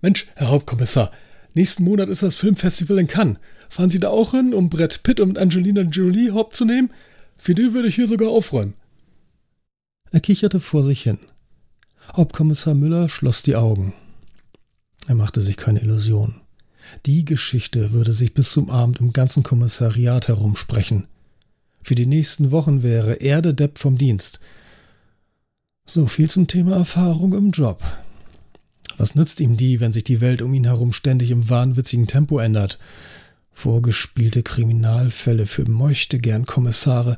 Mensch, 0.00 0.26
Herr 0.34 0.48
Hauptkommissar, 0.48 1.10
nächsten 1.54 1.84
Monat 1.84 2.08
ist 2.08 2.22
das 2.22 2.34
Filmfestival 2.34 2.98
in 2.98 3.06
Cannes. 3.06 3.38
Fahren 3.68 3.90
Sie 3.90 4.00
da 4.00 4.08
auch 4.08 4.32
hin, 4.32 4.54
um 4.54 4.70
Brett 4.70 5.02
Pitt 5.02 5.20
und 5.20 5.38
Angelina 5.38 5.82
Jolie 5.82 6.30
hauptzunehmen? 6.30 6.90
Für 7.36 7.54
die 7.54 7.72
würde 7.72 7.88
ich 7.88 7.94
hier 7.94 8.06
sogar 8.06 8.30
aufräumen. 8.30 8.74
Er 10.10 10.20
kicherte 10.20 10.58
vor 10.58 10.82
sich 10.82 11.02
hin. 11.02 11.18
Hauptkommissar 12.14 12.74
Müller 12.74 13.08
schloss 13.08 13.42
die 13.42 13.56
Augen. 13.56 13.92
Er 15.06 15.14
machte 15.14 15.40
sich 15.40 15.56
keine 15.56 15.80
Illusion. 15.80 16.40
Die 17.06 17.24
Geschichte 17.24 17.92
würde 17.92 18.12
sich 18.12 18.34
bis 18.34 18.50
zum 18.50 18.70
Abend 18.70 19.00
im 19.00 19.12
ganzen 19.12 19.42
Kommissariat 19.42 20.28
herumsprechen. 20.28 21.06
Für 21.82 21.94
die 21.94 22.06
nächsten 22.06 22.50
Wochen 22.50 22.82
wäre 22.82 23.14
er 23.14 23.42
der 23.42 23.52
Depp 23.52 23.78
vom 23.78 23.96
Dienst. 23.96 24.40
So 25.86 26.06
viel 26.06 26.28
zum 26.28 26.46
Thema 26.46 26.76
Erfahrung 26.76 27.32
im 27.34 27.50
Job. 27.50 27.82
Was 29.00 29.14
nützt 29.14 29.40
ihm 29.40 29.56
die, 29.56 29.80
wenn 29.80 29.94
sich 29.94 30.04
die 30.04 30.20
Welt 30.20 30.42
um 30.42 30.52
ihn 30.52 30.64
herum 30.64 30.92
ständig 30.92 31.30
im 31.30 31.48
wahnwitzigen 31.48 32.06
Tempo 32.06 32.38
ändert? 32.38 32.78
Vorgespielte 33.50 34.42
Kriminalfälle 34.42 35.46
für 35.46 35.66
möchte 35.66 36.18
gern 36.18 36.44
Kommissare. 36.44 37.16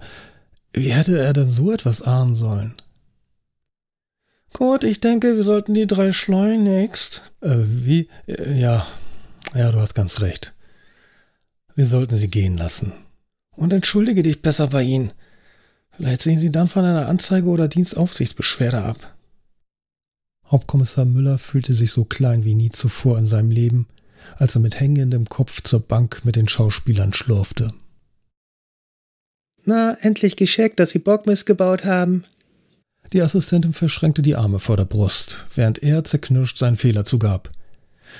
Wie 0.72 0.92
hätte 0.92 1.18
er 1.18 1.32
denn 1.32 1.50
so 1.50 1.72
etwas 1.72 2.00
ahnen 2.00 2.36
sollen? 2.36 2.74
Gut, 4.52 4.84
ich 4.84 5.00
denke, 5.00 5.34
wir 5.34 5.42
sollten 5.42 5.74
die 5.74 5.88
drei 5.88 6.12
schleunigst. 6.12 7.22
Äh, 7.40 7.56
wie? 7.66 8.08
Äh, 8.28 8.60
ja, 8.60 8.86
ja, 9.52 9.72
du 9.72 9.80
hast 9.80 9.94
ganz 9.96 10.20
recht. 10.20 10.54
Wir 11.74 11.86
sollten 11.86 12.14
sie 12.14 12.30
gehen 12.30 12.56
lassen. 12.56 12.92
Und 13.56 13.72
entschuldige 13.72 14.22
dich 14.22 14.40
besser 14.40 14.68
bei 14.68 14.84
ihnen. 14.84 15.10
Vielleicht 15.90 16.22
sehen 16.22 16.38
sie 16.38 16.52
dann 16.52 16.68
von 16.68 16.84
einer 16.84 17.08
Anzeige 17.08 17.48
oder 17.48 17.66
Dienstaufsichtsbeschwerde 17.66 18.84
ab. 18.84 19.11
Hauptkommissar 20.52 21.06
Müller 21.06 21.38
fühlte 21.38 21.72
sich 21.72 21.90
so 21.90 22.04
klein 22.04 22.44
wie 22.44 22.54
nie 22.54 22.70
zuvor 22.70 23.18
in 23.18 23.26
seinem 23.26 23.50
Leben, 23.50 23.86
als 24.36 24.54
er 24.54 24.60
mit 24.60 24.78
hängendem 24.78 25.28
Kopf 25.28 25.62
zur 25.62 25.80
Bank 25.80 26.20
mit 26.24 26.36
den 26.36 26.46
Schauspielern 26.46 27.14
schlurfte. 27.14 27.72
Na, 29.64 29.96
endlich 30.00 30.36
gescheckt, 30.36 30.78
dass 30.78 30.90
Sie 30.90 30.98
Bock 30.98 31.26
missgebaut 31.26 31.84
haben. 31.84 32.24
Die 33.12 33.22
Assistentin 33.22 33.72
verschränkte 33.72 34.20
die 34.20 34.36
Arme 34.36 34.58
vor 34.58 34.76
der 34.76 34.84
Brust, 34.84 35.44
während 35.54 35.82
er 35.82 36.04
zerknirscht 36.04 36.58
seinen 36.58 36.76
Fehler 36.76 37.04
zugab. 37.04 37.50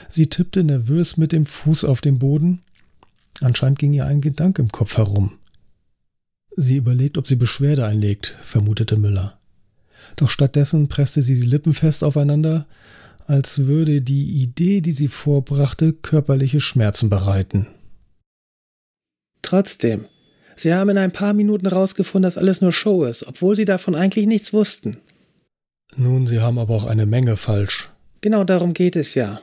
Sie 0.08 0.28
tippte 0.28 0.64
nervös 0.64 1.18
mit 1.18 1.32
dem 1.32 1.44
Fuß 1.44 1.84
auf 1.84 2.00
den 2.00 2.18
Boden. 2.18 2.62
Anscheinend 3.42 3.78
ging 3.78 3.92
ihr 3.92 4.06
ein 4.06 4.20
Gedanke 4.20 4.62
im 4.62 4.72
Kopf 4.72 4.96
herum. 4.96 5.38
Sie 6.52 6.76
überlegt, 6.76 7.18
ob 7.18 7.26
sie 7.26 7.36
Beschwerde 7.36 7.86
einlegt, 7.86 8.38
vermutete 8.42 8.96
Müller. 8.96 9.38
Doch 10.16 10.30
stattdessen 10.30 10.88
presste 10.88 11.22
sie 11.22 11.34
die 11.34 11.46
Lippen 11.46 11.74
fest 11.74 12.04
aufeinander, 12.04 12.66
als 13.26 13.66
würde 13.66 14.02
die 14.02 14.42
Idee, 14.42 14.80
die 14.80 14.92
sie 14.92 15.08
vorbrachte, 15.08 15.92
körperliche 15.92 16.60
Schmerzen 16.60 17.08
bereiten. 17.08 17.66
Trotzdem, 19.42 20.06
Sie 20.56 20.72
haben 20.74 20.90
in 20.90 20.98
ein 20.98 21.12
paar 21.12 21.32
Minuten 21.32 21.68
herausgefunden, 21.68 22.24
dass 22.24 22.38
alles 22.38 22.60
nur 22.60 22.72
Show 22.72 23.04
ist, 23.04 23.26
obwohl 23.26 23.56
Sie 23.56 23.64
davon 23.64 23.94
eigentlich 23.94 24.26
nichts 24.26 24.52
wussten. 24.52 24.98
Nun, 25.96 26.26
Sie 26.26 26.40
haben 26.40 26.58
aber 26.58 26.74
auch 26.74 26.84
eine 26.84 27.06
Menge 27.06 27.36
falsch. 27.36 27.90
Genau 28.20 28.44
darum 28.44 28.72
geht 28.72 28.96
es 28.96 29.14
ja. 29.14 29.40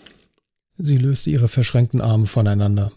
Sie 0.78 0.98
löste 0.98 1.30
ihre 1.30 1.50
verschränkten 1.50 2.00
Arme 2.00 2.26
voneinander. 2.26 2.92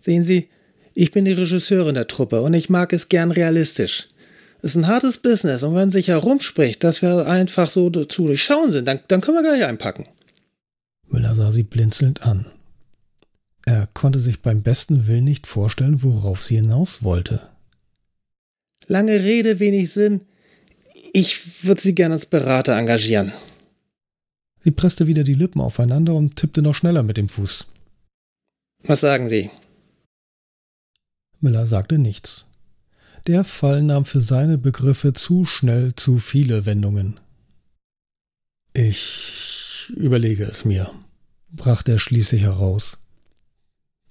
Sehen 0.00 0.24
Sie, 0.24 0.48
ich 0.94 1.10
bin 1.10 1.24
die 1.24 1.32
Regisseurin 1.32 1.94
der 1.94 2.06
Truppe 2.06 2.42
und 2.42 2.54
ich 2.54 2.70
mag 2.70 2.92
es 2.92 3.08
gern 3.08 3.30
realistisch. 3.30 4.08
Ist 4.60 4.74
ein 4.74 4.88
hartes 4.88 5.18
Business 5.18 5.62
und 5.62 5.74
wenn 5.74 5.92
sich 5.92 6.08
herumspricht, 6.08 6.82
dass 6.82 7.02
wir 7.02 7.26
einfach 7.26 7.70
so 7.70 7.90
zu 7.90 8.26
durchschauen 8.26 8.72
sind, 8.72 8.86
dann, 8.86 9.00
dann 9.08 9.20
können 9.20 9.36
wir 9.36 9.42
gleich 9.42 9.64
einpacken. 9.64 10.04
Müller 11.08 11.34
sah 11.34 11.52
sie 11.52 11.62
blinzelnd 11.62 12.22
an. 12.22 12.46
Er 13.64 13.86
konnte 13.86 14.18
sich 14.18 14.40
beim 14.40 14.62
besten 14.62 15.06
Willen 15.06 15.24
nicht 15.24 15.46
vorstellen, 15.46 16.02
worauf 16.02 16.42
sie 16.42 16.56
hinaus 16.56 17.02
wollte. 17.02 17.42
Lange 18.86 19.22
Rede, 19.22 19.60
wenig 19.60 19.92
Sinn. 19.92 20.22
Ich 21.12 21.64
würde 21.64 21.80
Sie 21.80 21.94
gern 21.94 22.12
als 22.12 22.26
Berater 22.26 22.76
engagieren. 22.76 23.32
Sie 24.64 24.70
presste 24.70 25.06
wieder 25.06 25.22
die 25.22 25.34
Lippen 25.34 25.60
aufeinander 25.60 26.14
und 26.14 26.36
tippte 26.36 26.62
noch 26.62 26.74
schneller 26.74 27.02
mit 27.02 27.16
dem 27.16 27.28
Fuß. 27.28 27.66
Was 28.84 29.00
sagen 29.00 29.28
Sie? 29.28 29.50
Miller 31.40 31.66
sagte 31.66 31.98
nichts. 31.98 32.47
Der 33.28 33.44
Fall 33.44 33.82
nahm 33.82 34.06
für 34.06 34.22
seine 34.22 34.56
Begriffe 34.56 35.12
zu 35.12 35.44
schnell 35.44 35.94
zu 35.94 36.16
viele 36.16 36.64
Wendungen. 36.64 37.20
Ich 38.72 39.92
überlege 39.94 40.44
es 40.44 40.64
mir, 40.64 40.90
brachte 41.50 41.92
er 41.92 41.98
schließlich 41.98 42.40
heraus. 42.40 42.96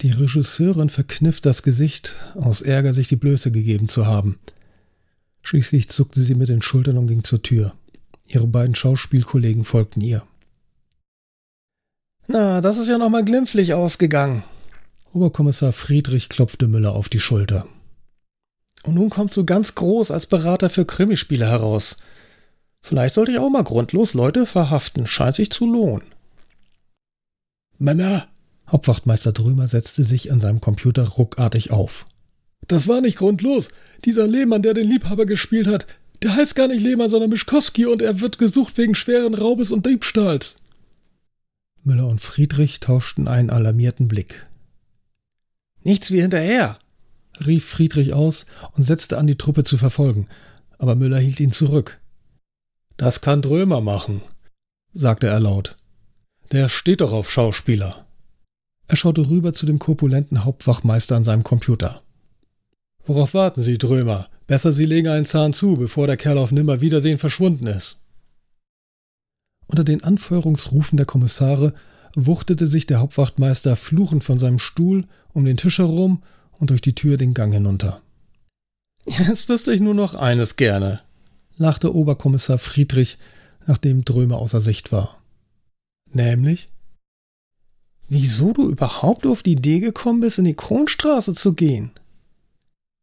Die 0.01 0.11
Regisseurin 0.11 0.91
verkniff 0.91 1.41
das 1.41 1.63
Gesicht, 1.63 2.15
aus 2.35 2.61
Ärger 2.61 2.93
sich 2.93 3.07
die 3.07 3.15
Blöße 3.15 3.51
gegeben 3.51 3.87
zu 3.87 4.05
haben. 4.05 4.37
Schließlich 5.41 5.89
zuckte 5.89 6.21
sie 6.21 6.35
mit 6.35 6.49
den 6.49 6.61
Schultern 6.61 6.99
und 6.99 7.07
ging 7.07 7.23
zur 7.23 7.41
Tür. 7.41 7.73
Ihre 8.27 8.45
beiden 8.45 8.75
Schauspielkollegen 8.75 9.65
folgten 9.65 10.01
ihr. 10.01 10.21
Na, 12.27 12.61
das 12.61 12.77
ist 12.77 12.87
ja 12.87 12.99
nochmal 12.99 13.25
glimpflich 13.25 13.73
ausgegangen. 13.73 14.43
Oberkommissar 15.11 15.73
Friedrich 15.73 16.29
klopfte 16.29 16.67
Müller 16.67 16.93
auf 16.93 17.09
die 17.09 17.19
Schulter. 17.19 17.67
Und 18.87 18.93
nun 18.93 19.09
kommst 19.09 19.35
du 19.35 19.43
ganz 19.43 19.75
groß 19.75 20.11
als 20.11 20.27
Berater 20.27 20.69
für 20.69 20.85
Krimispiele 20.85 21.45
heraus. 21.45 21.97
Vielleicht 22.81 23.15
sollte 23.15 23.33
ich 23.33 23.37
auch 23.37 23.49
mal 23.49 23.65
grundlos 23.65 24.13
Leute 24.13 24.45
verhaften. 24.45 25.05
Scheint 25.07 25.35
sich 25.35 25.51
zu 25.51 25.65
lohnen. 25.65 26.07
Männer, 27.77 28.29
Hauptwachtmeister 28.71 29.33
Drömer 29.33 29.67
setzte 29.67 30.05
sich 30.05 30.31
an 30.31 30.39
seinem 30.39 30.61
Computer 30.61 31.05
ruckartig 31.05 31.71
auf. 31.71 32.05
Das 32.65 32.87
war 32.87 33.01
nicht 33.01 33.17
grundlos. 33.17 33.67
Dieser 34.05 34.25
Lehmann, 34.25 34.61
der 34.61 34.73
den 34.73 34.87
Liebhaber 34.87 35.25
gespielt 35.25 35.67
hat, 35.67 35.85
der 36.23 36.37
heißt 36.37 36.55
gar 36.55 36.69
nicht 36.69 36.81
Lehmann, 36.81 37.09
sondern 37.09 37.29
Mischkowski 37.29 37.87
und 37.87 38.01
er 38.01 38.21
wird 38.21 38.37
gesucht 38.37 38.77
wegen 38.77 38.95
schweren 38.95 39.33
Raubes 39.33 39.69
und 39.69 39.85
Diebstahls. 39.85 40.55
Müller 41.83 42.07
und 42.07 42.21
Friedrich 42.21 42.79
tauschten 42.79 43.27
einen 43.27 43.49
alarmierten 43.49 44.07
Blick. 44.07 44.47
Nichts 45.83 46.09
wie 46.09 46.21
hinterher, 46.21 46.79
rief 47.45 47.65
Friedrich 47.65 48.13
aus 48.13 48.45
und 48.73 48.83
setzte 48.83 49.17
an, 49.17 49.27
die 49.27 49.37
Truppe 49.37 49.63
zu 49.63 49.77
verfolgen, 49.77 50.27
aber 50.77 50.95
Müller 50.95 51.19
hielt 51.19 51.39
ihn 51.39 51.51
zurück. 51.51 51.99
Das 52.97 53.21
kann 53.21 53.41
Drömer 53.41 53.81
machen, 53.81 54.21
sagte 54.93 55.27
er 55.27 55.39
laut. 55.39 55.75
Der 56.51 56.69
steht 56.69 57.01
doch 57.01 57.11
auf 57.11 57.29
Schauspieler. 57.29 58.07
Er 58.87 58.95
schaute 58.95 59.29
rüber 59.29 59.53
zu 59.53 59.65
dem 59.65 59.79
korpulenten 59.79 60.45
Hauptwachmeister 60.45 61.15
an 61.15 61.25
seinem 61.25 61.43
Computer. 61.43 62.01
Worauf 63.05 63.33
warten 63.33 63.61
Sie, 63.61 63.77
Drömer? 63.77 64.29
Besser 64.47 64.71
Sie 64.71 64.85
legen 64.85 65.09
einen 65.09 65.25
Zahn 65.25 65.53
zu, 65.53 65.75
bevor 65.75 66.07
der 66.07 66.17
Kerl 66.17 66.37
auf 66.37 66.51
Nimmerwiedersehen 66.51 67.19
verschwunden 67.19 67.67
ist. 67.67 68.01
Unter 69.67 69.83
den 69.83 70.03
Anfeuerungsrufen 70.03 70.95
der 70.95 71.05
Kommissare 71.05 71.73
wuchtete 72.15 72.67
sich 72.67 72.87
der 72.87 72.99
Hauptwachtmeister 72.99 73.75
fluchend 73.75 74.23
von 74.23 74.39
seinem 74.39 74.59
Stuhl 74.59 75.05
um 75.33 75.43
den 75.43 75.57
Tisch 75.57 75.77
herum 75.79 76.23
und 76.59 76.69
durch 76.69 76.81
die 76.81 76.95
Tür 76.95 77.17
den 77.17 77.33
Gang 77.33 77.53
hinunter. 77.53 78.01
Jetzt 79.05 79.49
wüsste 79.49 79.73
ich 79.73 79.79
nur 79.79 79.93
noch 79.93 80.15
eines 80.15 80.55
gerne, 80.55 81.01
lachte 81.57 81.95
Oberkommissar 81.95 82.57
Friedrich, 82.57 83.17
nachdem 83.65 84.05
Drömer 84.05 84.37
außer 84.37 84.61
Sicht 84.61 84.91
war. 84.91 85.17
Nämlich? 86.11 86.67
wieso 88.07 88.53
du 88.53 88.69
überhaupt 88.69 89.25
auf 89.25 89.43
die 89.43 89.53
Idee 89.53 89.79
gekommen 89.79 90.21
bist, 90.21 90.39
in 90.39 90.45
die 90.45 90.55
Kronstraße 90.55 91.33
zu 91.33 91.53
gehen. 91.53 91.91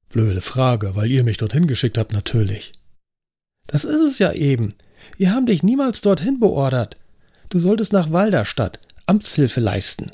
Blöde 0.09 0.41
Frage, 0.41 0.95
weil 0.97 1.11
ihr 1.11 1.25
mich 1.25 1.37
dorthin 1.37 1.67
geschickt 1.67 1.99
habt, 1.99 2.13
natürlich. 2.13 2.73
Das 3.67 3.85
ist 3.85 4.01
es 4.01 4.19
ja 4.19 4.33
eben. 4.33 4.75
Wir 5.17 5.33
haben 5.33 5.47
dich 5.47 5.63
niemals 5.63 6.01
dorthin 6.01 6.41
beordert. 6.41 6.97
Du 7.49 7.59
solltest 7.61 7.93
nach 7.93 8.13
Walderstadt 8.13 8.79
Amtshilfe 9.07 9.61
leisten. 9.61 10.11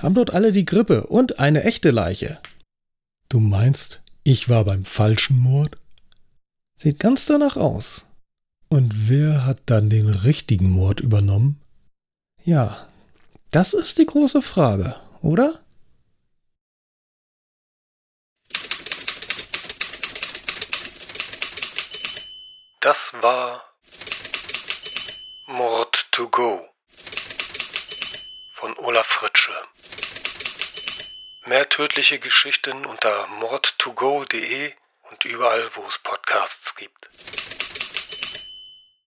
Haben 0.00 0.14
dort 0.14 0.32
alle 0.32 0.52
die 0.52 0.64
Grippe 0.64 1.06
und 1.06 1.38
eine 1.38 1.62
echte 1.64 1.90
Leiche. 1.90 2.38
Du 3.32 3.40
meinst, 3.40 4.02
ich 4.24 4.50
war 4.50 4.62
beim 4.66 4.84
falschen 4.84 5.38
Mord? 5.38 5.78
Sieht 6.76 7.00
ganz 7.00 7.24
danach 7.24 7.56
aus. 7.56 8.04
Und 8.68 9.08
wer 9.08 9.46
hat 9.46 9.58
dann 9.64 9.88
den 9.88 10.06
richtigen 10.10 10.68
Mord 10.68 11.00
übernommen? 11.00 11.58
Ja, 12.44 12.86
das 13.50 13.72
ist 13.72 13.96
die 13.96 14.04
große 14.04 14.42
Frage, 14.42 15.00
oder? 15.22 15.64
Das 22.80 23.14
war 23.22 23.62
Mord 25.46 26.06
to 26.10 26.28
Go 26.28 26.68
von 28.52 28.76
Olaf 28.76 29.06
Fritsche. 29.06 29.52
Mehr 31.44 31.68
tödliche 31.68 32.20
Geschichten 32.20 32.86
unter 32.86 33.26
mordtogo.de 33.26 34.72
und 35.10 35.24
überall, 35.24 35.70
wo 35.74 35.82
es 35.88 35.98
Podcasts 35.98 36.76
gibt. 36.76 37.10